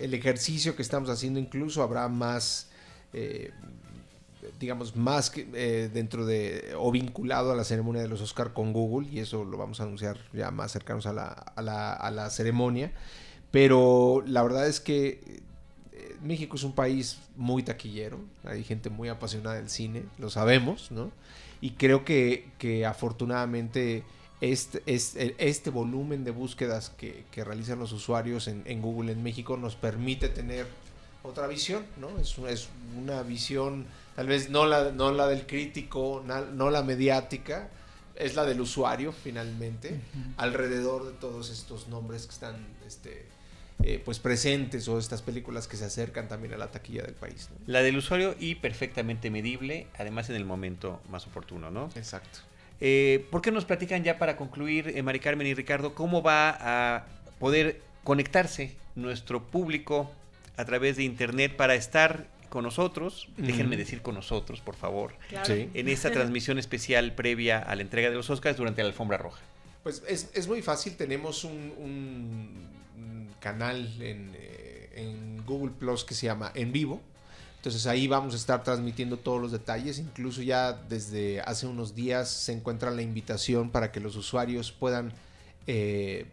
el 0.00 0.12
ejercicio 0.14 0.74
que 0.74 0.82
estamos 0.82 1.08
haciendo 1.10 1.38
incluso 1.38 1.82
habrá 1.82 2.08
más, 2.08 2.69
eh, 3.12 3.52
digamos, 4.58 4.96
más 4.96 5.30
que, 5.30 5.46
eh, 5.54 5.90
dentro 5.92 6.26
de 6.26 6.74
o 6.78 6.90
vinculado 6.90 7.52
a 7.52 7.56
la 7.56 7.64
ceremonia 7.64 8.02
de 8.02 8.08
los 8.08 8.20
Oscar 8.20 8.52
con 8.52 8.72
Google 8.72 9.08
y 9.10 9.20
eso 9.20 9.44
lo 9.44 9.56
vamos 9.56 9.80
a 9.80 9.84
anunciar 9.84 10.18
ya 10.32 10.50
más 10.50 10.72
cercanos 10.72 11.06
a 11.06 11.12
la, 11.12 11.28
a 11.28 11.62
la, 11.62 11.92
a 11.92 12.10
la 12.10 12.30
ceremonia. 12.30 12.92
Pero 13.50 14.22
la 14.26 14.42
verdad 14.42 14.68
es 14.68 14.80
que 14.80 15.42
eh, 15.92 16.16
México 16.22 16.56
es 16.56 16.62
un 16.62 16.74
país 16.74 17.18
muy 17.36 17.62
taquillero, 17.62 18.18
hay 18.44 18.64
gente 18.64 18.90
muy 18.90 19.08
apasionada 19.08 19.56
del 19.56 19.68
cine, 19.68 20.04
lo 20.18 20.30
sabemos, 20.30 20.90
¿no? 20.90 21.10
Y 21.60 21.72
creo 21.72 22.04
que, 22.04 22.48
que 22.58 22.86
afortunadamente 22.86 24.04
este, 24.40 24.82
este, 24.86 25.70
volumen 25.70 26.24
de 26.24 26.30
búsquedas 26.30 26.88
que, 26.90 27.24
que 27.30 27.44
realizan 27.44 27.78
los 27.78 27.92
usuarios 27.92 28.48
en, 28.48 28.62
en 28.64 28.80
Google 28.80 29.12
en 29.12 29.22
México 29.22 29.58
nos 29.58 29.76
permite 29.76 30.28
tener 30.28 30.66
otra 31.22 31.46
visión, 31.46 31.84
¿no? 31.98 32.18
Es, 32.18 32.38
una- 32.38 32.50
es 32.50 32.68
una 32.98 33.22
visión, 33.22 33.86
tal 34.16 34.26
vez 34.26 34.50
no 34.50 34.66
la, 34.66 34.90
no 34.92 35.12
la 35.12 35.26
del 35.26 35.46
crítico, 35.46 36.22
na- 36.26 36.40
no 36.52 36.70
la 36.70 36.82
mediática, 36.82 37.68
es 38.16 38.34
la 38.34 38.44
del 38.44 38.60
usuario 38.60 39.12
finalmente, 39.12 39.98
alrededor 40.36 41.06
de 41.06 41.12
todos 41.12 41.50
estos 41.50 41.88
nombres 41.88 42.26
que 42.26 42.32
están 42.32 42.54
este, 42.86 43.26
eh, 43.82 44.00
pues 44.04 44.18
presentes 44.18 44.86
o 44.88 44.98
estas 44.98 45.22
películas 45.22 45.66
que 45.66 45.76
se 45.78 45.86
acercan 45.86 46.28
también 46.28 46.52
a 46.54 46.58
la 46.58 46.66
taquilla 46.70 47.02
del 47.02 47.14
país. 47.14 47.48
¿no? 47.50 47.56
La 47.66 47.82
del 47.82 47.96
usuario 47.96 48.34
y 48.38 48.56
perfectamente 48.56 49.30
medible, 49.30 49.86
además 49.98 50.28
en 50.28 50.36
el 50.36 50.44
momento 50.44 51.00
más 51.10 51.26
oportuno, 51.26 51.70
¿no? 51.70 51.88
Exacto. 51.94 52.40
Eh, 52.82 53.26
¿Por 53.30 53.40
qué 53.42 53.50
nos 53.52 53.64
platican 53.64 54.04
ya 54.04 54.18
para 54.18 54.36
concluir, 54.36 54.88
eh, 54.94 55.02
Mari 55.02 55.20
Carmen 55.20 55.46
y 55.46 55.54
Ricardo, 55.54 55.94
cómo 55.94 56.22
va 56.22 56.56
a 56.96 57.06
poder 57.38 57.80
conectarse 58.04 58.74
nuestro 58.96 59.46
público 59.46 60.10
a 60.60 60.64
través 60.64 60.96
de 60.96 61.04
Internet 61.04 61.56
para 61.56 61.74
estar 61.74 62.26
con 62.48 62.64
nosotros? 62.64 63.28
Déjenme 63.36 63.76
decir 63.76 64.02
con 64.02 64.14
nosotros, 64.14 64.60
por 64.60 64.76
favor, 64.76 65.14
Claro. 65.28 65.46
Sí. 65.46 65.70
en 65.74 65.88
esta 65.88 66.10
transmisión 66.10 66.58
especial 66.58 67.14
previa 67.14 67.58
a 67.58 67.74
la 67.76 67.82
entrega 67.82 68.10
de 68.10 68.16
los 68.16 68.28
Oscars 68.30 68.56
durante 68.56 68.82
la 68.82 68.88
alfombra 68.88 69.18
roja. 69.18 69.40
Pues 69.82 70.02
es, 70.06 70.30
es 70.34 70.46
muy 70.46 70.60
fácil, 70.62 70.96
tenemos 70.96 71.44
un, 71.44 72.68
canal 73.40 73.90
en, 74.02 74.32
eh, 74.34 74.90
en 74.96 75.46
Google 75.46 75.72
Plus 75.78 76.04
que 76.04 76.14
se 76.14 76.26
llama 76.26 76.52
En 76.54 76.72
Vivo. 76.72 77.00
Entonces 77.56 77.86
ahí 77.86 78.06
vamos 78.06 78.34
a 78.34 78.36
estar 78.36 78.62
transmitiendo 78.62 79.16
todos 79.18 79.40
los 79.40 79.52
detalles. 79.52 79.98
Incluso 79.98 80.42
ya 80.42 80.72
desde 80.72 81.40
hace 81.42 81.66
unos 81.66 81.94
días 81.94 82.28
se 82.30 82.52
encuentra 82.52 82.90
la 82.90 83.02
invitación 83.02 83.70
para 83.70 83.92
que 83.92 84.00
los 84.00 84.16
usuarios 84.16 84.72
puedan 84.72 85.12
eh, 85.66 86.26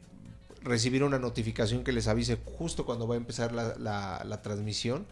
recibir 0.63 1.03
una 1.03 1.19
notificación 1.19 1.83
que 1.83 1.91
les 1.91 2.07
avise 2.07 2.37
justo 2.57 2.85
cuando 2.85 3.07
va 3.07 3.15
a 3.15 3.17
empezar 3.17 3.51
la, 3.53 3.75
la- 3.77 4.23
la 4.25 4.41
transmisión. 4.41 5.05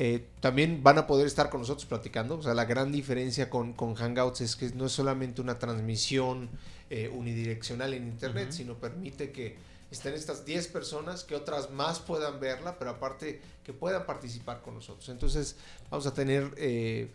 Eh, 0.00 0.24
también 0.40 0.82
van 0.84 0.96
a 0.98 1.06
poder 1.08 1.26
estar 1.26 1.50
con 1.50 1.60
nosotros 1.60 1.84
platicando. 1.86 2.38
O 2.38 2.42
sea, 2.42 2.54
la 2.54 2.64
gran 2.66 2.92
diferencia 2.92 3.50
con, 3.50 3.72
con 3.72 3.94
Hangouts 3.94 4.40
es 4.42 4.54
que 4.56 4.70
no 4.70 4.86
es 4.86 4.92
solamente 4.92 5.40
una 5.40 5.58
transmisión 5.58 6.48
eh, 6.90 7.10
unidireccional 7.12 7.92
en 7.94 8.06
Internet, 8.06 8.48
Ujú. 8.48 8.56
sino 8.56 8.74
permite 8.74 9.32
que 9.32 9.56
estén 9.90 10.14
estas 10.14 10.44
10 10.44 10.68
personas, 10.68 11.24
que 11.24 11.34
otras 11.34 11.70
más 11.70 11.98
puedan 11.98 12.38
verla, 12.38 12.78
pero 12.78 12.90
aparte 12.92 13.40
que 13.64 13.72
puedan 13.72 14.06
participar 14.06 14.62
con 14.62 14.74
nosotros. 14.74 15.08
Entonces, 15.08 15.56
vamos 15.90 16.06
a 16.06 16.14
tener 16.14 16.52
eh, 16.58 17.10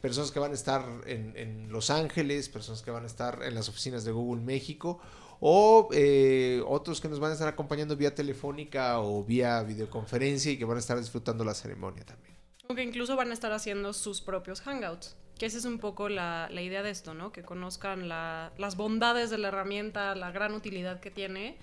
personas 0.00 0.30
que 0.30 0.38
van 0.38 0.52
a 0.52 0.54
estar 0.54 0.84
en, 1.06 1.32
en 1.36 1.72
Los 1.72 1.90
Ángeles, 1.90 2.48
personas 2.48 2.82
que 2.82 2.90
van 2.92 3.02
a 3.02 3.06
estar 3.06 3.42
en 3.42 3.54
las 3.54 3.68
oficinas 3.68 4.04
de 4.04 4.12
Google 4.12 4.42
México, 4.42 5.00
o 5.40 5.88
eh, 5.92 6.62
otros 6.66 7.00
que 7.00 7.08
nos 7.08 7.20
van 7.20 7.30
a 7.30 7.34
estar 7.34 7.48
acompañando 7.48 7.96
vía 7.96 8.14
telefónica 8.14 9.00
o 9.00 9.24
vía 9.24 9.62
videoconferencia 9.62 10.50
y 10.52 10.56
que 10.58 10.64
van 10.64 10.76
a 10.76 10.80
estar 10.80 10.98
disfrutando 10.98 11.44
la 11.44 11.54
ceremonia 11.54 12.04
también. 12.04 12.36
O 12.68 12.74
que 12.74 12.82
incluso 12.82 13.16
van 13.16 13.30
a 13.30 13.34
estar 13.34 13.52
haciendo 13.52 13.92
sus 13.92 14.20
propios 14.20 14.60
hangouts. 14.60 15.16
Que 15.38 15.46
esa 15.46 15.58
es 15.58 15.64
un 15.64 15.78
poco 15.78 16.08
la, 16.08 16.48
la 16.50 16.62
idea 16.62 16.82
de 16.82 16.90
esto, 16.90 17.14
¿no? 17.14 17.30
Que 17.30 17.42
conozcan 17.42 18.08
la- 18.08 18.52
las 18.58 18.76
bondades 18.76 19.30
de 19.30 19.38
la 19.38 19.48
herramienta, 19.48 20.14
la 20.16 20.32
gran 20.32 20.52
utilidad 20.52 20.98
que 21.00 21.12
tiene 21.12 21.56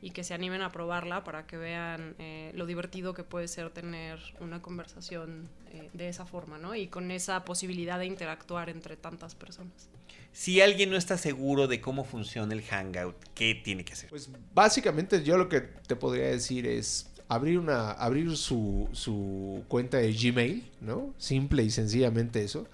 y 0.00 0.10
que 0.10 0.24
se 0.24 0.34
animen 0.34 0.62
a 0.62 0.70
probarla 0.70 1.24
para 1.24 1.46
que 1.46 1.56
vean 1.56 2.14
eh, 2.18 2.52
lo 2.54 2.66
divertido 2.66 3.14
que 3.14 3.24
puede 3.24 3.48
ser 3.48 3.70
tener 3.70 4.18
una 4.40 4.62
conversación 4.62 5.48
eh, 5.72 5.90
de 5.92 6.08
esa 6.08 6.24
forma, 6.24 6.58
¿no? 6.58 6.74
Y 6.74 6.86
con 6.88 7.10
esa 7.10 7.44
posibilidad 7.44 7.98
de 7.98 8.06
interactuar 8.06 8.70
entre 8.70 8.96
tantas 8.96 9.34
personas. 9.34 9.88
Si 10.32 10.60
alguien 10.60 10.90
no 10.90 10.96
está 10.96 11.18
seguro 11.18 11.66
de 11.66 11.80
cómo 11.80 12.04
funciona 12.04 12.52
el 12.54 12.62
Hangout, 12.62 13.16
¿qué 13.34 13.54
tiene 13.54 13.84
que 13.84 13.94
hacer? 13.94 14.10
Pues 14.10 14.30
básicamente 14.54 15.24
yo 15.24 15.36
lo 15.36 15.48
que 15.48 15.60
te 15.60 15.96
podría 15.96 16.28
decir 16.28 16.66
es 16.66 17.10
abrir 17.28 17.58
una 17.58 17.90
abrir 17.92 18.36
su, 18.36 18.88
su 18.92 19.64
cuenta 19.68 19.98
de 19.98 20.12
Gmail, 20.12 20.70
¿no? 20.80 21.14
Simple 21.18 21.64
y 21.64 21.70
sencillamente 21.70 22.42
eso. 22.44 22.68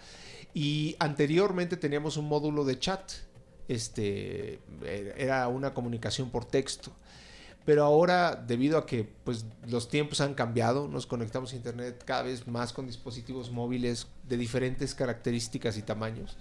Y 0.52 0.94
anteriormente 1.00 1.76
teníamos 1.76 2.16
un 2.16 2.28
módulo 2.28 2.64
de 2.64 2.78
chat. 2.78 3.12
Este 3.68 4.60
era 5.16 5.48
una 5.48 5.74
comunicación 5.74 6.30
por 6.30 6.44
texto. 6.44 6.92
Pero 7.64 7.84
ahora, 7.84 8.36
debido 8.36 8.76
a 8.76 8.84
que 8.84 9.08
pues, 9.24 9.46
los 9.66 9.88
tiempos 9.88 10.20
han 10.20 10.34
cambiado, 10.34 10.86
nos 10.86 11.06
conectamos 11.06 11.52
a 11.52 11.56
Internet 11.56 12.02
cada 12.04 12.22
vez 12.22 12.46
más 12.46 12.74
con 12.74 12.86
dispositivos 12.86 13.50
móviles 13.50 14.06
de 14.28 14.36
diferentes 14.36 14.94
características 14.94 15.78
y 15.78 15.82
tamaños. 15.82 16.36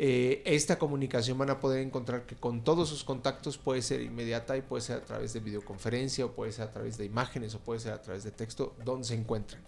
Eh, 0.00 0.42
esta 0.44 0.78
comunicación 0.78 1.36
van 1.38 1.50
a 1.50 1.58
poder 1.58 1.84
encontrar 1.84 2.24
que 2.24 2.36
con 2.36 2.62
todos 2.62 2.88
sus 2.88 3.02
contactos 3.02 3.58
puede 3.58 3.82
ser 3.82 4.00
inmediata 4.00 4.56
y 4.56 4.62
puede 4.62 4.82
ser 4.82 4.98
a 4.98 5.04
través 5.04 5.32
de 5.32 5.40
videoconferencia 5.40 6.24
o 6.24 6.30
puede 6.30 6.52
ser 6.52 6.68
a 6.68 6.70
través 6.70 6.96
de 6.98 7.04
imágenes 7.04 7.56
o 7.56 7.58
puede 7.58 7.80
ser 7.80 7.92
a 7.92 8.00
través 8.00 8.22
de 8.22 8.30
texto, 8.30 8.76
donde 8.84 9.08
se 9.08 9.14
encuentren. 9.14 9.60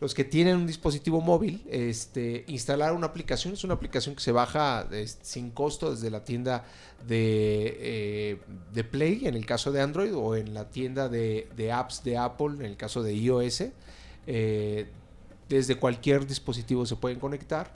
Los 0.00 0.14
que 0.14 0.24
tienen 0.24 0.56
un 0.56 0.66
dispositivo 0.66 1.20
móvil, 1.20 1.62
este, 1.68 2.44
instalar 2.46 2.94
una 2.94 3.08
aplicación, 3.08 3.52
es 3.52 3.62
una 3.62 3.74
aplicación 3.74 4.14
que 4.14 4.22
se 4.22 4.32
baja 4.32 4.88
eh, 4.90 5.06
sin 5.20 5.50
costo 5.50 5.90
desde 5.90 6.10
la 6.10 6.24
tienda 6.24 6.64
de, 7.06 7.76
eh, 7.78 8.38
de 8.72 8.84
Play, 8.84 9.26
en 9.26 9.34
el 9.34 9.44
caso 9.44 9.70
de 9.70 9.82
Android, 9.82 10.14
o 10.16 10.34
en 10.34 10.54
la 10.54 10.70
tienda 10.70 11.10
de, 11.10 11.46
de 11.56 11.72
apps 11.72 12.02
de 12.02 12.16
Apple, 12.16 12.54
en 12.54 12.64
el 12.64 12.78
caso 12.78 13.02
de 13.02 13.14
iOS. 13.14 13.64
Desde 15.46 15.76
cualquier 15.76 16.26
dispositivo 16.26 16.86
se 16.86 16.96
pueden 16.96 17.20
conectar 17.20 17.70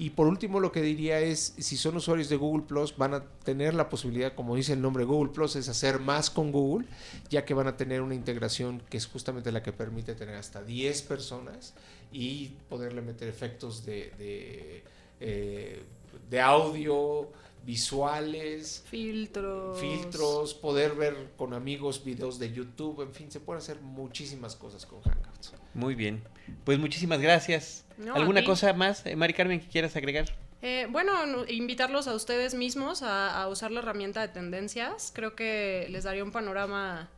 Y 0.00 0.10
por 0.10 0.28
último, 0.28 0.60
lo 0.60 0.70
que 0.70 0.80
diría 0.80 1.18
es, 1.18 1.54
si 1.58 1.76
son 1.76 1.96
usuarios 1.96 2.28
de 2.28 2.36
Google 2.36 2.64
Plus, 2.68 2.96
van 2.96 3.14
a 3.14 3.24
tener 3.24 3.74
la 3.74 3.88
posibilidad, 3.88 4.32
como 4.32 4.54
dice 4.54 4.72
el 4.74 4.80
nombre 4.80 5.02
Google 5.02 5.32
Plus, 5.32 5.56
es 5.56 5.68
hacer 5.68 5.98
más 5.98 6.30
con 6.30 6.52
Google, 6.52 6.86
ya 7.30 7.44
que 7.44 7.52
van 7.52 7.66
a 7.66 7.76
tener 7.76 8.00
una 8.00 8.14
integración 8.14 8.80
que 8.88 8.96
es 8.96 9.06
justamente 9.08 9.50
la 9.50 9.60
que 9.60 9.72
permite 9.72 10.14
tener 10.14 10.36
hasta 10.36 10.62
10 10.62 11.02
personas 11.02 11.74
y 12.12 12.52
poderle 12.68 13.02
meter 13.02 13.28
efectos 13.28 13.84
de, 13.84 14.12
de, 14.16 14.84
eh, 15.18 15.82
de 16.30 16.40
audio, 16.40 17.28
visuales, 17.66 18.84
Filtros. 18.88 19.80
filtros, 19.80 20.54
poder 20.54 20.94
ver 20.94 21.32
con 21.36 21.54
amigos 21.54 22.04
videos 22.04 22.38
de 22.38 22.52
YouTube, 22.52 23.02
en 23.02 23.12
fin, 23.12 23.32
se 23.32 23.40
pueden 23.40 23.58
hacer 23.60 23.80
muchísimas 23.80 24.54
cosas 24.54 24.86
con 24.86 25.00
Hangouts. 25.02 25.54
Muy 25.78 25.94
bien. 25.94 26.22
Pues 26.64 26.78
muchísimas 26.78 27.20
gracias. 27.20 27.84
No, 27.98 28.14
¿Alguna 28.16 28.42
cosa 28.44 28.72
más, 28.72 29.06
eh, 29.06 29.14
Mari 29.14 29.32
Carmen, 29.32 29.60
que 29.60 29.68
quieras 29.68 29.94
agregar? 29.94 30.26
Eh, 30.60 30.88
bueno, 30.90 31.24
no- 31.26 31.44
invitarlos 31.46 32.08
a 32.08 32.14
ustedes 32.14 32.54
mismos 32.54 33.02
a, 33.02 33.40
a 33.40 33.46
usar 33.48 33.70
la 33.70 33.78
herramienta 33.78 34.20
de 34.20 34.28
tendencias. 34.28 35.12
Creo 35.14 35.36
que 35.36 35.86
les 35.90 36.02
daría 36.02 36.24
un 36.24 36.32
panorama. 36.32 37.08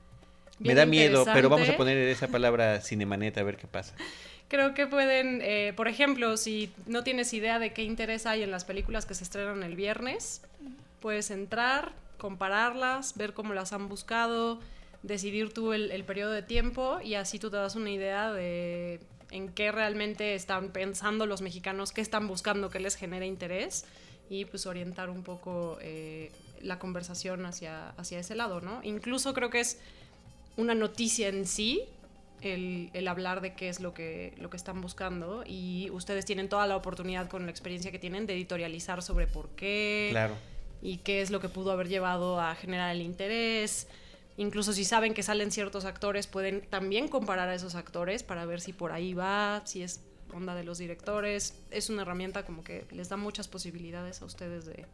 Me 0.58 0.64
bien 0.74 0.76
da 0.76 0.84
miedo, 0.84 1.24
pero 1.32 1.48
vamos 1.48 1.70
a 1.70 1.76
poner 1.78 1.96
esa 2.08 2.28
palabra 2.28 2.82
cinemanet 2.82 3.38
a 3.38 3.42
ver 3.42 3.56
qué 3.56 3.66
pasa. 3.66 3.94
Creo 4.48 4.74
que 4.74 4.86
pueden, 4.86 5.40
eh, 5.42 5.72
por 5.74 5.88
ejemplo, 5.88 6.36
si 6.36 6.70
no 6.86 7.02
tienes 7.02 7.32
idea 7.32 7.58
de 7.58 7.72
qué 7.72 7.82
interés 7.82 8.26
hay 8.26 8.42
en 8.42 8.50
las 8.50 8.64
películas 8.66 9.06
que 9.06 9.14
se 9.14 9.24
estrenan 9.24 9.62
el 9.62 9.74
viernes, 9.74 10.42
puedes 11.00 11.30
entrar, 11.30 11.92
compararlas, 12.18 13.16
ver 13.16 13.32
cómo 13.32 13.54
las 13.54 13.72
han 13.72 13.88
buscado, 13.88 14.60
decidir 15.02 15.52
tú 15.52 15.72
el, 15.72 15.90
el 15.90 16.04
periodo 16.04 16.32
de 16.32 16.42
tiempo 16.42 17.00
y 17.02 17.14
así 17.14 17.38
tú 17.38 17.50
te 17.50 17.56
das 17.56 17.74
una 17.76 17.90
idea 17.90 18.32
de 18.32 19.00
en 19.30 19.48
qué 19.48 19.70
realmente 19.72 20.34
están 20.34 20.70
pensando 20.72 21.24
los 21.26 21.40
mexicanos, 21.40 21.92
qué 21.92 22.00
están 22.00 22.26
buscando, 22.26 22.68
qué 22.68 22.80
les 22.80 22.96
genera 22.96 23.24
interés 23.24 23.84
y 24.28 24.44
pues 24.44 24.66
orientar 24.66 25.08
un 25.10 25.22
poco 25.22 25.78
eh, 25.80 26.30
la 26.60 26.78
conversación 26.78 27.46
hacia, 27.46 27.90
hacia 27.90 28.18
ese 28.18 28.34
lado, 28.34 28.60
¿no? 28.60 28.80
Incluso 28.82 29.32
creo 29.32 29.48
que 29.50 29.60
es 29.60 29.78
una 30.56 30.74
noticia 30.74 31.28
en 31.28 31.46
sí 31.46 31.82
el, 32.42 32.90
el 32.92 33.06
hablar 33.08 33.40
de 33.40 33.54
qué 33.54 33.68
es 33.68 33.80
lo 33.80 33.94
que, 33.94 34.34
lo 34.38 34.50
que 34.50 34.56
están 34.56 34.80
buscando 34.80 35.44
y 35.46 35.88
ustedes 35.90 36.24
tienen 36.26 36.48
toda 36.48 36.66
la 36.66 36.76
oportunidad 36.76 37.28
con 37.28 37.44
la 37.44 37.50
experiencia 37.50 37.90
que 37.92 37.98
tienen 37.98 38.26
de 38.26 38.34
editorializar 38.34 39.02
sobre 39.02 39.26
por 39.26 39.48
qué 39.50 40.08
Claro. 40.10 40.34
y 40.82 40.98
qué 40.98 41.22
es 41.22 41.30
lo 41.30 41.40
que 41.40 41.48
pudo 41.48 41.70
haber 41.70 41.88
llevado 41.88 42.40
a 42.40 42.54
generar 42.56 42.94
el 42.94 43.02
interés. 43.02 43.86
Incluso 44.40 44.72
si 44.72 44.84
saben 44.86 45.12
que 45.12 45.22
salen 45.22 45.50
ciertos 45.50 45.84
actores, 45.84 46.26
pueden 46.26 46.62
también 46.62 47.08
comparar 47.08 47.50
a 47.50 47.54
esos 47.54 47.74
actores 47.74 48.22
para 48.22 48.46
ver 48.46 48.62
si 48.62 48.72
por 48.72 48.90
ahí 48.90 49.12
va, 49.12 49.60
si 49.66 49.82
es 49.82 50.00
onda 50.32 50.54
de 50.54 50.64
los 50.64 50.78
directores. 50.78 51.60
Es 51.70 51.90
una 51.90 52.02
herramienta 52.02 52.46
como 52.46 52.64
que 52.64 52.86
les 52.90 53.10
da 53.10 53.18
muchas 53.18 53.48
posibilidades 53.48 54.22
a 54.22 54.24
ustedes 54.24 54.64
de, 54.64 54.86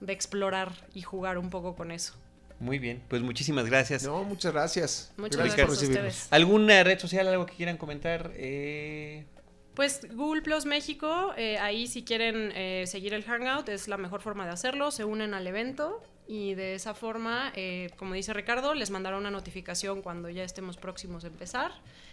de 0.00 0.12
explorar 0.12 0.72
y 0.94 1.02
jugar 1.02 1.38
un 1.38 1.48
poco 1.48 1.76
con 1.76 1.92
eso. 1.92 2.14
Muy 2.58 2.80
bien. 2.80 3.00
Pues 3.08 3.22
muchísimas 3.22 3.66
gracias. 3.66 4.02
No, 4.02 4.24
muchas 4.24 4.52
gracias. 4.52 5.12
Muchas 5.16 5.36
Gracias 5.36 5.56
gracias, 5.58 5.66
por 5.66 5.76
a 5.76 5.80
recibirnos. 5.80 6.14
ustedes. 6.16 6.32
¿Alguna 6.32 6.82
red 6.82 6.98
social, 6.98 7.28
algo 7.28 7.46
que 7.46 7.54
quieran 7.54 7.76
comentar? 7.76 8.32
Eh, 8.34 9.26
Pues 9.74 10.00
Google 10.12 10.42
Plus 10.42 10.66
México, 10.66 11.34
eh, 11.36 11.56
ahí 11.58 11.86
si 11.86 12.02
quieren 12.02 12.50
eh, 12.56 12.82
seguir 12.88 13.14
el 13.14 13.22
Hangout 13.22 13.68
es 13.68 13.86
la 13.86 13.96
mejor 13.96 14.22
forma 14.22 14.44
de 14.44 14.50
hacerlo, 14.50 14.90
se 14.90 15.04
unen 15.04 15.34
al 15.34 15.46
evento 15.46 16.02
y 16.28 16.54
de 16.54 16.74
esa 16.74 16.94
forma, 16.94 17.52
eh, 17.56 17.90
como 17.96 18.12
dice 18.14 18.34
Ricardo, 18.34 18.74
les 18.74 18.90
mandará 18.90 19.16
una 19.16 19.30
notificación 19.30 20.02
cuando 20.02 20.28
ya 20.28 20.44
estemos 20.44 20.76
próximos 20.76 21.24
a 21.24 21.28
empezar 21.28 21.72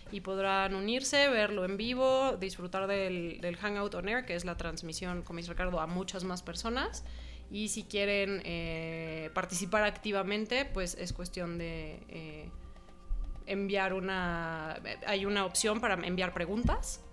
y 0.10 0.22
podrán 0.22 0.74
unirse, 0.74 1.28
verlo 1.28 1.66
en 1.66 1.76
vivo, 1.76 2.38
disfrutar 2.38 2.88
del, 2.88 3.40
del 3.42 3.58
Hangout 3.58 3.94
On 3.94 4.08
Air, 4.08 4.26
que 4.26 4.36
es 4.36 4.46
la 4.46 4.56
transmisión, 4.56 5.22
como 5.22 5.38
dice 5.38 5.52
Ricardo, 5.52 5.82
a 5.82 5.88
muchas 5.88 6.24
más 6.24 6.42
personas. 6.42 7.04
Y 7.52 7.68
si 7.68 7.84
quieren 7.84 8.42
eh, 8.46 9.30
participar 9.34 9.84
activamente, 9.84 10.66
pues 10.66 10.96
es 10.96 11.14
cuestión 11.14 11.58
de... 11.58 12.00
eh, 12.08 12.50
enviar 13.48 13.94
una 13.94 14.82
hay 15.06 15.26
una 15.26 15.46
opción 15.46 15.80
para 15.80 15.94
enviar 15.94 16.34
preguntas 16.34 17.04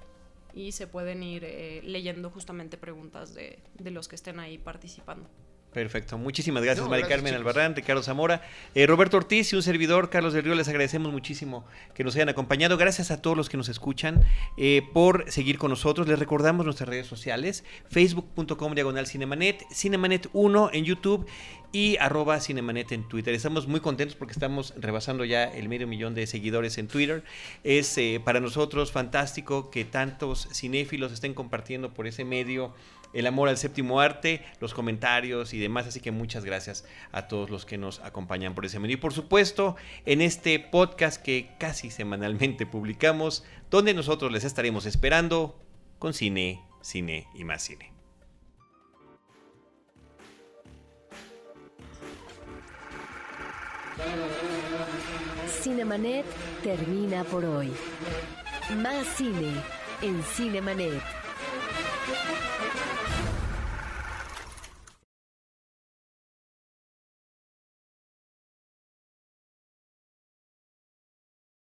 y 0.55 0.73
se 0.73 0.87
pueden 0.87 1.23
ir 1.23 1.45
eh, 1.45 1.83
leyendo 1.85 2.31
justamente 2.31 2.79
preguntas 2.79 3.35
de, 3.35 3.59
de 3.75 3.91
los 3.91 4.09
que 4.09 4.17
estén 4.17 4.41
ahí 4.41 4.57
participando. 4.57 5.29
Perfecto. 5.73 6.19
Muchísimas 6.19 6.63
gracias, 6.63 6.85
No, 6.85 6.91
Mari 6.91 7.03
gracias, 7.03 7.17
Carmen 7.17 7.33
chicos. 7.33 7.47
Albarrán, 7.47 7.75
Ricardo 7.75 8.03
Zamora, 8.03 8.43
eh, 8.75 8.87
Roberto 8.87 9.17
Ortiz 9.17 9.53
y 9.53 9.57
un 9.57 9.63
servidor, 9.63 10.11
Carlos 10.11 10.35
del 10.35 10.45
Río. 10.45 10.55
Les 10.55 10.69
agradecemos 10.69 11.13
muchísimo 11.13 11.65
que 11.95 12.05
nos 12.05 12.15
hayan 12.15 12.29
acompañado. 12.29 12.77
Gracias 12.77 13.11
a 13.11 13.23
todos 13.23 13.37
los 13.37 13.49
que 13.49 13.57
nos 13.57 13.71
escuchan 13.71 14.23
eh, 14.59 14.83
por 14.93 15.31
seguir 15.31 15.57
con 15.57 15.71
nosotros. 15.71 16.07
Les 16.09 16.19
recordamos 16.19 16.67
nuestras 16.67 16.89
redes 16.89 17.07
sociales: 17.07 17.65
facebook.com 17.89 18.75
diagonal 18.75 19.07
cinemanet, 19.07 19.65
cinemanet 19.73 20.29
1 20.35 20.71
en 20.75 20.85
YouTube 20.85 21.27
y 21.73 21.97
arroba 21.97 22.39
cinemanet 22.39 22.93
en 22.93 23.09
Twitter. 23.09 23.33
Estamos 23.35 23.67
muy 23.67 23.81
contentos 23.81 24.15
porque 24.15 24.33
estamos 24.33 24.75
rebasando 24.77 25.25
ya 25.25 25.45
el 25.45 25.71
medio 25.71 25.87
millón 25.87 26.15
de 26.15 26.27
seguidores 26.27 26.77
en 26.77 26.87
Twitter. 26.87 27.25
Es 27.65 27.97
eh, 27.97 28.21
para 28.23 28.41
nosotros 28.41 28.93
fantástico 28.93 29.71
que 29.71 29.87
tantos 29.87 30.49
cinéfilos 30.53 31.13
estén 31.13 31.33
compartiendo 31.33 31.95
por 31.95 32.07
ese 32.07 32.27
medio 32.27 32.75
el 33.13 33.27
amor 33.27 33.49
al 33.49 33.59
séptimo 33.59 34.01
arte, 34.01 34.45
los 34.61 34.75
comentarios 34.75 35.55
y 35.55 35.59
demás. 35.59 35.87
Así 35.87 36.01
que 36.01 36.11
muchas 36.11 36.45
gracias 36.45 36.85
a 37.13 37.29
todos 37.29 37.51
los 37.51 37.65
que 37.65 37.79
nos 37.79 38.01
acompañan 38.01 38.55
por 38.55 38.65
ese 38.65 38.79
medio. 38.79 38.95
Y 38.95 39.01
por 39.01 39.13
supuesto, 39.13 39.77
en 40.07 40.21
este 40.21 40.59
podcast 40.59 41.23
que 41.23 41.51
casi 41.59 41.91
semanalmente 41.91 42.67
publicamos, 42.67 43.45
donde 43.71 43.95
nosotros 43.95 44.33
les 44.33 44.45
estaremos 44.45 44.87
esperando 44.87 45.59
con 45.99 46.15
cine, 46.15 46.63
cine 46.81 47.29
y 47.35 47.45
más 47.45 47.63
cine. 47.63 47.93
Cinemanet 55.63 56.25
termina 56.63 57.25
por 57.25 57.45
hoy. 57.45 57.73
Más 58.77 59.07
cine 59.17 59.53
en 60.01 60.23
Cinemanet. 60.23 61.03